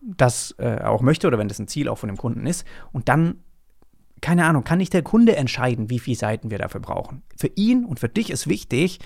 das 0.00 0.54
äh, 0.58 0.82
auch 0.82 1.00
möchte 1.00 1.26
oder 1.26 1.38
wenn 1.38 1.48
das 1.48 1.58
ein 1.58 1.68
Ziel 1.68 1.88
auch 1.88 1.98
von 1.98 2.08
dem 2.08 2.16
Kunden 2.16 2.46
ist. 2.46 2.66
Und 2.92 3.08
dann, 3.08 3.42
keine 4.20 4.44
Ahnung, 4.44 4.64
kann 4.64 4.78
nicht 4.78 4.92
der 4.92 5.02
Kunde 5.02 5.36
entscheiden, 5.36 5.90
wie 5.90 5.98
viele 5.98 6.16
Seiten 6.16 6.50
wir 6.50 6.58
dafür 6.58 6.80
brauchen. 6.80 7.22
Für 7.36 7.50
ihn 7.54 7.84
und 7.84 8.00
für 8.00 8.08
dich 8.08 8.30
ist 8.30 8.48
wichtig, 8.48 8.98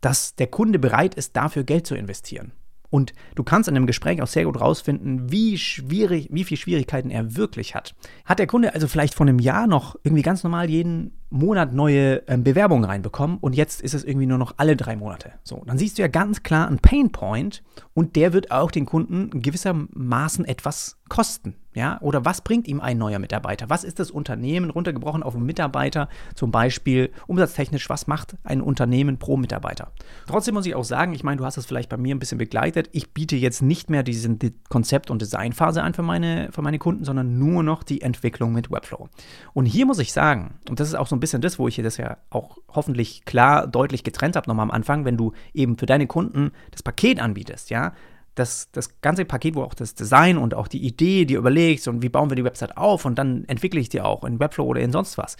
dass 0.00 0.34
der 0.36 0.46
Kunde 0.46 0.78
bereit 0.78 1.14
ist, 1.14 1.36
dafür 1.36 1.64
Geld 1.64 1.86
zu 1.86 1.94
investieren. 1.94 2.52
Und 2.94 3.12
du 3.34 3.42
kannst 3.42 3.68
in 3.68 3.74
einem 3.74 3.88
Gespräch 3.88 4.22
auch 4.22 4.28
sehr 4.28 4.44
gut 4.44 4.60
rausfinden, 4.60 5.32
wie 5.32 5.58
schwierig, 5.58 6.28
wie 6.30 6.44
viele 6.44 6.58
Schwierigkeiten 6.60 7.10
er 7.10 7.34
wirklich 7.34 7.74
hat. 7.74 7.96
Hat 8.24 8.38
der 8.38 8.46
Kunde 8.46 8.72
also 8.72 8.86
vielleicht 8.86 9.14
vor 9.14 9.26
einem 9.26 9.40
Jahr 9.40 9.66
noch 9.66 9.96
irgendwie 10.04 10.22
ganz 10.22 10.44
normal 10.44 10.70
jeden 10.70 11.10
Monat 11.28 11.74
neue 11.74 12.22
ähm, 12.28 12.44
Bewerbungen 12.44 12.84
reinbekommen 12.84 13.38
und 13.40 13.56
jetzt 13.56 13.82
ist 13.82 13.94
es 13.94 14.04
irgendwie 14.04 14.26
nur 14.26 14.38
noch 14.38 14.54
alle 14.58 14.76
drei 14.76 14.94
Monate. 14.94 15.32
So, 15.42 15.64
dann 15.66 15.76
siehst 15.76 15.98
du 15.98 16.02
ja 16.02 16.08
ganz 16.08 16.44
klar 16.44 16.68
einen 16.68 16.78
Painpoint 16.78 17.64
und 17.94 18.14
der 18.14 18.32
wird 18.32 18.52
auch 18.52 18.70
den 18.70 18.86
Kunden 18.86 19.42
gewissermaßen 19.42 20.44
etwas 20.44 20.96
kosten. 21.08 21.56
Ja, 21.74 21.98
oder 22.00 22.24
was 22.24 22.40
bringt 22.40 22.68
ihm 22.68 22.80
ein 22.80 22.98
neuer 22.98 23.18
Mitarbeiter? 23.18 23.68
Was 23.68 23.82
ist 23.82 23.98
das 23.98 24.12
Unternehmen 24.12 24.70
runtergebrochen 24.70 25.24
auf 25.24 25.34
einen 25.34 25.44
Mitarbeiter? 25.44 26.08
Zum 26.36 26.52
Beispiel 26.52 27.10
umsatztechnisch, 27.26 27.90
was 27.90 28.06
macht 28.06 28.36
ein 28.44 28.60
Unternehmen 28.60 29.18
pro 29.18 29.36
Mitarbeiter? 29.36 29.90
Trotzdem 30.28 30.54
muss 30.54 30.66
ich 30.66 30.76
auch 30.76 30.84
sagen, 30.84 31.12
ich 31.14 31.24
meine, 31.24 31.38
du 31.38 31.44
hast 31.44 31.56
das 31.56 31.66
vielleicht 31.66 31.88
bei 31.88 31.96
mir 31.96 32.14
ein 32.14 32.20
bisschen 32.20 32.38
begleitet. 32.38 32.88
Ich 32.92 33.12
biete 33.12 33.34
jetzt 33.34 33.60
nicht 33.60 33.90
mehr 33.90 34.04
diese 34.04 34.36
Konzept- 34.68 35.10
und 35.10 35.20
Designphase 35.20 35.82
an 35.82 35.94
für 35.94 36.02
meine, 36.02 36.48
für 36.52 36.62
meine 36.62 36.78
Kunden, 36.78 37.04
sondern 37.04 37.38
nur 37.38 37.64
noch 37.64 37.82
die 37.82 38.02
Entwicklung 38.02 38.52
mit 38.52 38.70
Webflow. 38.70 39.08
Und 39.52 39.66
hier 39.66 39.84
muss 39.84 39.98
ich 39.98 40.12
sagen, 40.12 40.54
und 40.68 40.78
das 40.78 40.88
ist 40.88 40.94
auch 40.94 41.08
so 41.08 41.16
ein 41.16 41.20
bisschen 41.20 41.42
das, 41.42 41.58
wo 41.58 41.66
ich 41.66 41.76
das 41.76 41.96
ja 41.96 42.18
auch 42.30 42.58
hoffentlich 42.68 43.24
klar, 43.24 43.66
deutlich 43.66 44.04
getrennt 44.04 44.36
habe 44.36 44.48
nochmal 44.48 44.64
am 44.64 44.70
Anfang, 44.70 45.04
wenn 45.04 45.16
du 45.16 45.32
eben 45.52 45.76
für 45.76 45.86
deine 45.86 46.06
Kunden 46.06 46.52
das 46.70 46.84
Paket 46.84 47.20
anbietest, 47.20 47.70
ja, 47.70 47.94
das, 48.34 48.70
das 48.72 49.00
ganze 49.00 49.24
Paket, 49.24 49.54
wo 49.54 49.62
auch 49.62 49.74
das 49.74 49.94
Design 49.94 50.38
und 50.38 50.54
auch 50.54 50.68
die 50.68 50.84
Idee 50.84 51.24
dir 51.24 51.38
überlegst 51.38 51.88
und 51.88 52.02
wie 52.02 52.08
bauen 52.08 52.30
wir 52.30 52.36
die 52.36 52.44
Website 52.44 52.76
auf 52.76 53.04
und 53.04 53.18
dann 53.18 53.44
entwickle 53.46 53.80
ich 53.80 53.88
die 53.88 54.00
auch 54.00 54.24
in 54.24 54.40
Webflow 54.40 54.66
oder 54.66 54.80
in 54.80 54.92
sonst 54.92 55.18
was. 55.18 55.36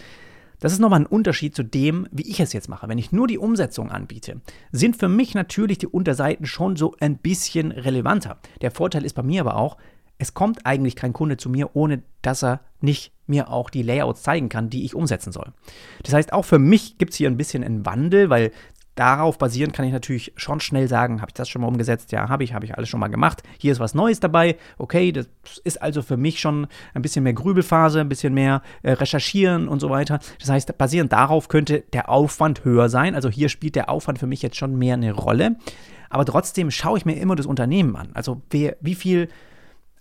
Das 0.59 0.71
ist 0.71 0.79
nochmal 0.79 1.01
ein 1.01 1.05
Unterschied 1.05 1.53
zu 1.53 1.63
dem, 1.63 2.07
wie 2.11 2.29
ich 2.29 2.39
es 2.39 2.53
jetzt 2.53 2.69
mache. 2.69 2.87
Wenn 2.87 2.97
ich 2.97 3.11
nur 3.11 3.27
die 3.27 3.37
Umsetzung 3.37 3.91
anbiete, 3.91 4.39
sind 4.71 4.95
für 4.95 5.09
mich 5.09 5.33
natürlich 5.35 5.77
die 5.77 5.87
Unterseiten 5.87 6.45
schon 6.45 6.77
so 6.77 6.95
ein 6.99 7.17
bisschen 7.17 7.71
relevanter. 7.71 8.37
Der 8.61 8.71
Vorteil 8.71 9.03
ist 9.03 9.13
bei 9.13 9.23
mir 9.23 9.41
aber 9.41 9.57
auch, 9.57 9.77
es 10.17 10.33
kommt 10.33 10.65
eigentlich 10.65 10.95
kein 10.95 11.11
Kunde 11.11 11.35
zu 11.35 11.49
mir, 11.49 11.75
ohne 11.75 12.01
dass 12.21 12.43
er 12.43 12.61
nicht 12.79 13.11
mir 13.27 13.49
auch 13.49 13.69
die 13.69 13.81
Layouts 13.81 14.23
zeigen 14.23 14.49
kann, 14.49 14.69
die 14.69 14.85
ich 14.85 14.95
umsetzen 14.95 15.33
soll. 15.33 15.51
Das 16.03 16.13
heißt, 16.13 16.31
auch 16.31 16.45
für 16.45 16.59
mich 16.59 16.97
gibt 16.97 17.11
es 17.11 17.17
hier 17.17 17.29
ein 17.29 17.37
bisschen 17.37 17.63
einen 17.63 17.85
Wandel, 17.85 18.29
weil 18.29 18.51
darauf 18.95 19.37
basierend 19.37 19.73
kann 19.73 19.85
ich 19.85 19.91
natürlich 19.91 20.33
schon 20.35 20.59
schnell 20.59 20.87
sagen, 20.87 21.21
habe 21.21 21.29
ich 21.29 21.33
das 21.33 21.49
schon 21.49 21.61
mal 21.61 21.67
umgesetzt? 21.67 22.11
Ja, 22.11 22.29
habe 22.29 22.43
ich, 22.43 22.53
habe 22.53 22.65
ich 22.65 22.75
alles 22.75 22.89
schon 22.89 22.99
mal 22.99 23.09
gemacht. 23.09 23.43
Hier 23.57 23.71
ist 23.71 23.79
was 23.79 23.93
Neues 23.93 24.19
dabei. 24.19 24.57
Okay, 24.77 25.11
das 25.11 25.27
ist 25.63 25.81
also 25.81 26.01
für 26.01 26.17
mich 26.17 26.39
schon 26.39 26.67
ein 26.93 27.01
bisschen 27.01 27.23
mehr 27.23 27.33
Grübelphase, 27.33 27.99
ein 27.99 28.09
bisschen 28.09 28.33
mehr 28.33 28.61
äh, 28.83 28.91
Recherchieren 28.91 29.67
und 29.67 29.79
so 29.79 29.89
weiter. 29.89 30.19
Das 30.39 30.49
heißt, 30.49 30.77
basierend 30.77 31.11
darauf 31.11 31.49
könnte 31.49 31.83
der 31.93 32.09
Aufwand 32.09 32.63
höher 32.63 32.89
sein. 32.89 33.15
Also 33.15 33.29
hier 33.29 33.49
spielt 33.49 33.75
der 33.75 33.89
Aufwand 33.89 34.19
für 34.19 34.27
mich 34.27 34.41
jetzt 34.41 34.57
schon 34.57 34.77
mehr 34.77 34.95
eine 34.95 35.11
Rolle. 35.11 35.57
Aber 36.09 36.25
trotzdem 36.25 36.71
schaue 36.71 36.97
ich 36.97 37.05
mir 37.05 37.15
immer 37.15 37.35
das 37.35 37.45
Unternehmen 37.45 37.95
an. 37.95 38.09
Also 38.13 38.41
wer, 38.49 38.77
wie 38.79 38.95
viel 38.95 39.27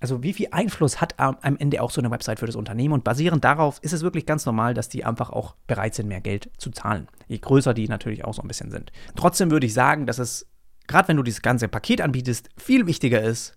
also 0.05 0.23
wie 0.23 0.35
viel 0.35 0.49
Einfluss 0.51 1.01
hat 1.01 1.19
am 1.19 1.57
Ende 1.57 1.81
auch 1.81 1.91
so 1.91 1.99
eine 1.99 2.11
Website 2.11 2.39
für 2.39 2.45
das 2.45 2.57
Unternehmen? 2.57 2.93
Und 2.93 3.05
basierend 3.05 3.43
darauf 3.43 3.79
ist 3.81 3.95
es 3.95 4.03
wirklich 4.03 4.27
ganz 4.27 4.45
normal, 4.45 4.75
dass 4.75 4.91
die 4.91 5.03
einfach 5.03 5.31
auch 5.31 5.55
bereit 5.67 5.95
sind, 5.95 6.09
mehr 6.09 6.21
Geld 6.21 6.51
zu 6.59 6.71
zahlen. 6.71 7.09
Je 7.27 7.39
größer 7.39 7.73
die 7.73 7.89
natürlich 7.89 8.23
auch 8.23 8.35
so 8.35 8.43
ein 8.43 8.49
bisschen 8.49 8.71
sind. 8.71 8.93
Trotzdem 9.17 9.51
würde 9.51 9.65
ich 9.65 9.73
sagen, 9.73 10.05
dass 10.05 10.19
es, 10.19 10.47
gerade 10.87 11.09
wenn 11.09 11.17
du 11.17 11.23
dieses 11.23 11.41
ganze 11.41 11.69
Paket 11.69 12.03
anbietest, 12.03 12.51
viel 12.59 12.87
wichtiger 12.87 13.23
ist, 13.23 13.55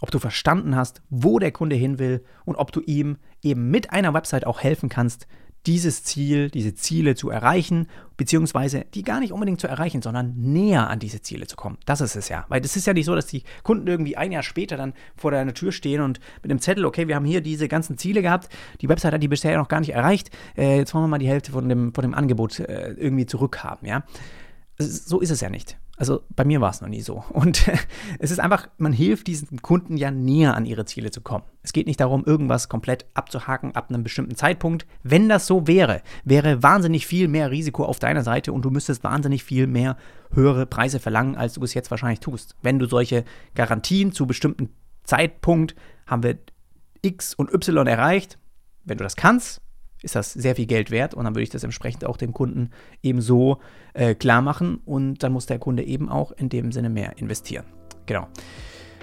ob 0.00 0.10
du 0.10 0.18
verstanden 0.18 0.76
hast, 0.76 1.02
wo 1.10 1.38
der 1.38 1.52
Kunde 1.52 1.76
hin 1.76 1.98
will 1.98 2.24
und 2.46 2.56
ob 2.56 2.72
du 2.72 2.80
ihm 2.80 3.18
eben 3.42 3.70
mit 3.70 3.90
einer 3.90 4.14
Website 4.14 4.46
auch 4.46 4.62
helfen 4.62 4.88
kannst, 4.88 5.26
dieses 5.66 6.04
Ziel, 6.04 6.48
diese 6.50 6.74
Ziele 6.74 7.14
zu 7.14 7.28
erreichen, 7.28 7.88
beziehungsweise 8.16 8.86
die 8.94 9.02
gar 9.02 9.20
nicht 9.20 9.32
unbedingt 9.32 9.60
zu 9.60 9.66
erreichen, 9.66 10.00
sondern 10.00 10.34
näher 10.36 10.88
an 10.88 10.98
diese 10.98 11.20
Ziele 11.20 11.46
zu 11.46 11.56
kommen. 11.56 11.76
Das 11.84 12.00
ist 12.00 12.16
es 12.16 12.28
ja. 12.28 12.44
Weil 12.48 12.60
das 12.60 12.76
ist 12.76 12.86
ja 12.86 12.94
nicht 12.94 13.06
so, 13.06 13.14
dass 13.14 13.26
die 13.26 13.42
Kunden 13.62 13.86
irgendwie 13.86 14.16
ein 14.16 14.32
Jahr 14.32 14.42
später 14.42 14.76
dann 14.76 14.94
vor 15.16 15.32
deiner 15.32 15.54
Tür 15.54 15.72
stehen 15.72 16.00
und 16.00 16.20
mit 16.42 16.50
dem 16.50 16.60
Zettel, 16.60 16.84
okay, 16.84 17.08
wir 17.08 17.16
haben 17.16 17.24
hier 17.24 17.40
diese 17.40 17.68
ganzen 17.68 17.98
Ziele 17.98 18.22
gehabt, 18.22 18.48
die 18.80 18.88
Website 18.88 19.12
hat 19.12 19.22
die 19.22 19.28
bisher 19.28 19.58
noch 19.58 19.68
gar 19.68 19.80
nicht 19.80 19.90
erreicht, 19.90 20.30
äh, 20.56 20.78
jetzt 20.78 20.94
wollen 20.94 21.04
wir 21.04 21.08
mal 21.08 21.18
die 21.18 21.28
Hälfte 21.28 21.52
von 21.52 21.68
dem, 21.68 21.92
von 21.92 22.02
dem 22.02 22.14
Angebot 22.14 22.60
äh, 22.60 22.92
irgendwie 22.92 23.26
zurückhaben, 23.26 23.88
ja. 23.88 24.04
So 24.78 25.20
ist 25.20 25.30
es 25.30 25.40
ja 25.40 25.48
nicht. 25.48 25.78
Also 25.96 26.22
bei 26.34 26.44
mir 26.44 26.60
war 26.60 26.70
es 26.70 26.80
noch 26.80 26.88
nie 26.88 27.00
so. 27.00 27.24
Und 27.30 27.70
es 28.18 28.30
ist 28.30 28.38
einfach, 28.38 28.68
man 28.76 28.92
hilft 28.92 29.26
diesen 29.26 29.62
Kunden 29.62 29.96
ja 29.96 30.10
näher 30.10 30.54
an 30.54 30.66
ihre 30.66 30.84
Ziele 30.84 31.10
zu 31.10 31.22
kommen. 31.22 31.44
Es 31.62 31.72
geht 31.72 31.86
nicht 31.86 32.00
darum, 32.00 32.24
irgendwas 32.24 32.68
komplett 32.68 33.06
abzuhaken 33.14 33.74
ab 33.74 33.88
einem 33.88 34.02
bestimmten 34.02 34.36
Zeitpunkt. 34.36 34.86
Wenn 35.02 35.28
das 35.28 35.46
so 35.46 35.66
wäre, 35.66 36.02
wäre 36.24 36.62
wahnsinnig 36.62 37.06
viel 37.06 37.28
mehr 37.28 37.50
Risiko 37.50 37.84
auf 37.84 37.98
deiner 37.98 38.22
Seite 38.22 38.52
und 38.52 38.62
du 38.62 38.70
müsstest 38.70 39.04
wahnsinnig 39.04 39.42
viel 39.42 39.66
mehr 39.66 39.96
höhere 40.32 40.66
Preise 40.66 41.00
verlangen, 41.00 41.36
als 41.36 41.54
du 41.54 41.64
es 41.64 41.74
jetzt 41.74 41.90
wahrscheinlich 41.90 42.20
tust. 42.20 42.56
Wenn 42.62 42.78
du 42.78 42.86
solche 42.86 43.24
Garantien 43.54 44.12
zu 44.12 44.26
bestimmten 44.26 44.70
Zeitpunkt 45.04 45.74
haben 46.06 46.22
wir 46.22 46.38
X 47.02 47.34
und 47.34 47.52
Y 47.52 47.86
erreicht, 47.86 48.38
wenn 48.84 48.98
du 48.98 49.04
das 49.04 49.16
kannst, 49.16 49.60
ist 50.06 50.14
das 50.14 50.32
sehr 50.32 50.56
viel 50.56 50.66
Geld 50.66 50.90
wert 50.90 51.12
und 51.12 51.24
dann 51.24 51.34
würde 51.34 51.42
ich 51.42 51.50
das 51.50 51.64
entsprechend 51.64 52.06
auch 52.06 52.16
dem 52.16 52.32
Kunden 52.32 52.70
eben 53.02 53.20
so 53.20 53.58
äh, 53.92 54.14
klar 54.14 54.40
machen 54.40 54.80
und 54.86 55.22
dann 55.22 55.32
muss 55.32 55.46
der 55.46 55.58
Kunde 55.58 55.82
eben 55.82 56.08
auch 56.08 56.32
in 56.32 56.48
dem 56.48 56.72
Sinne 56.72 56.88
mehr 56.88 57.18
investieren. 57.18 57.66
Genau. 58.06 58.28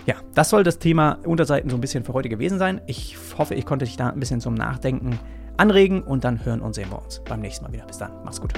Ja, 0.06 0.16
das 0.34 0.50
soll 0.50 0.64
das 0.64 0.80
Thema 0.80 1.20
Unterseiten 1.26 1.70
so 1.70 1.78
ein 1.78 1.82
bisschen 1.82 2.04
für 2.04 2.14
heute 2.14 2.30
gewesen 2.30 2.58
sein. 2.58 2.82
Ich 2.88 3.18
hoffe, 3.38 3.54
ich 3.54 3.66
konnte 3.66 3.86
dich 3.86 3.96
da 3.96 4.10
ein 4.10 4.20
bisschen 4.20 4.42
zum 4.42 4.54
Nachdenken 4.54 5.20
anregen 5.58 6.02
und 6.02 6.24
dann 6.24 6.44
hören 6.44 6.62
und 6.62 6.74
sehen 6.74 6.90
wir 6.90 7.02
uns 7.02 7.22
beim 7.24 7.42
nächsten 7.42 7.66
Mal 7.66 7.74
wieder. 7.74 7.86
Bis 7.86 8.00
dann, 8.00 8.12
mach's 8.24 8.42
gut. 8.42 8.54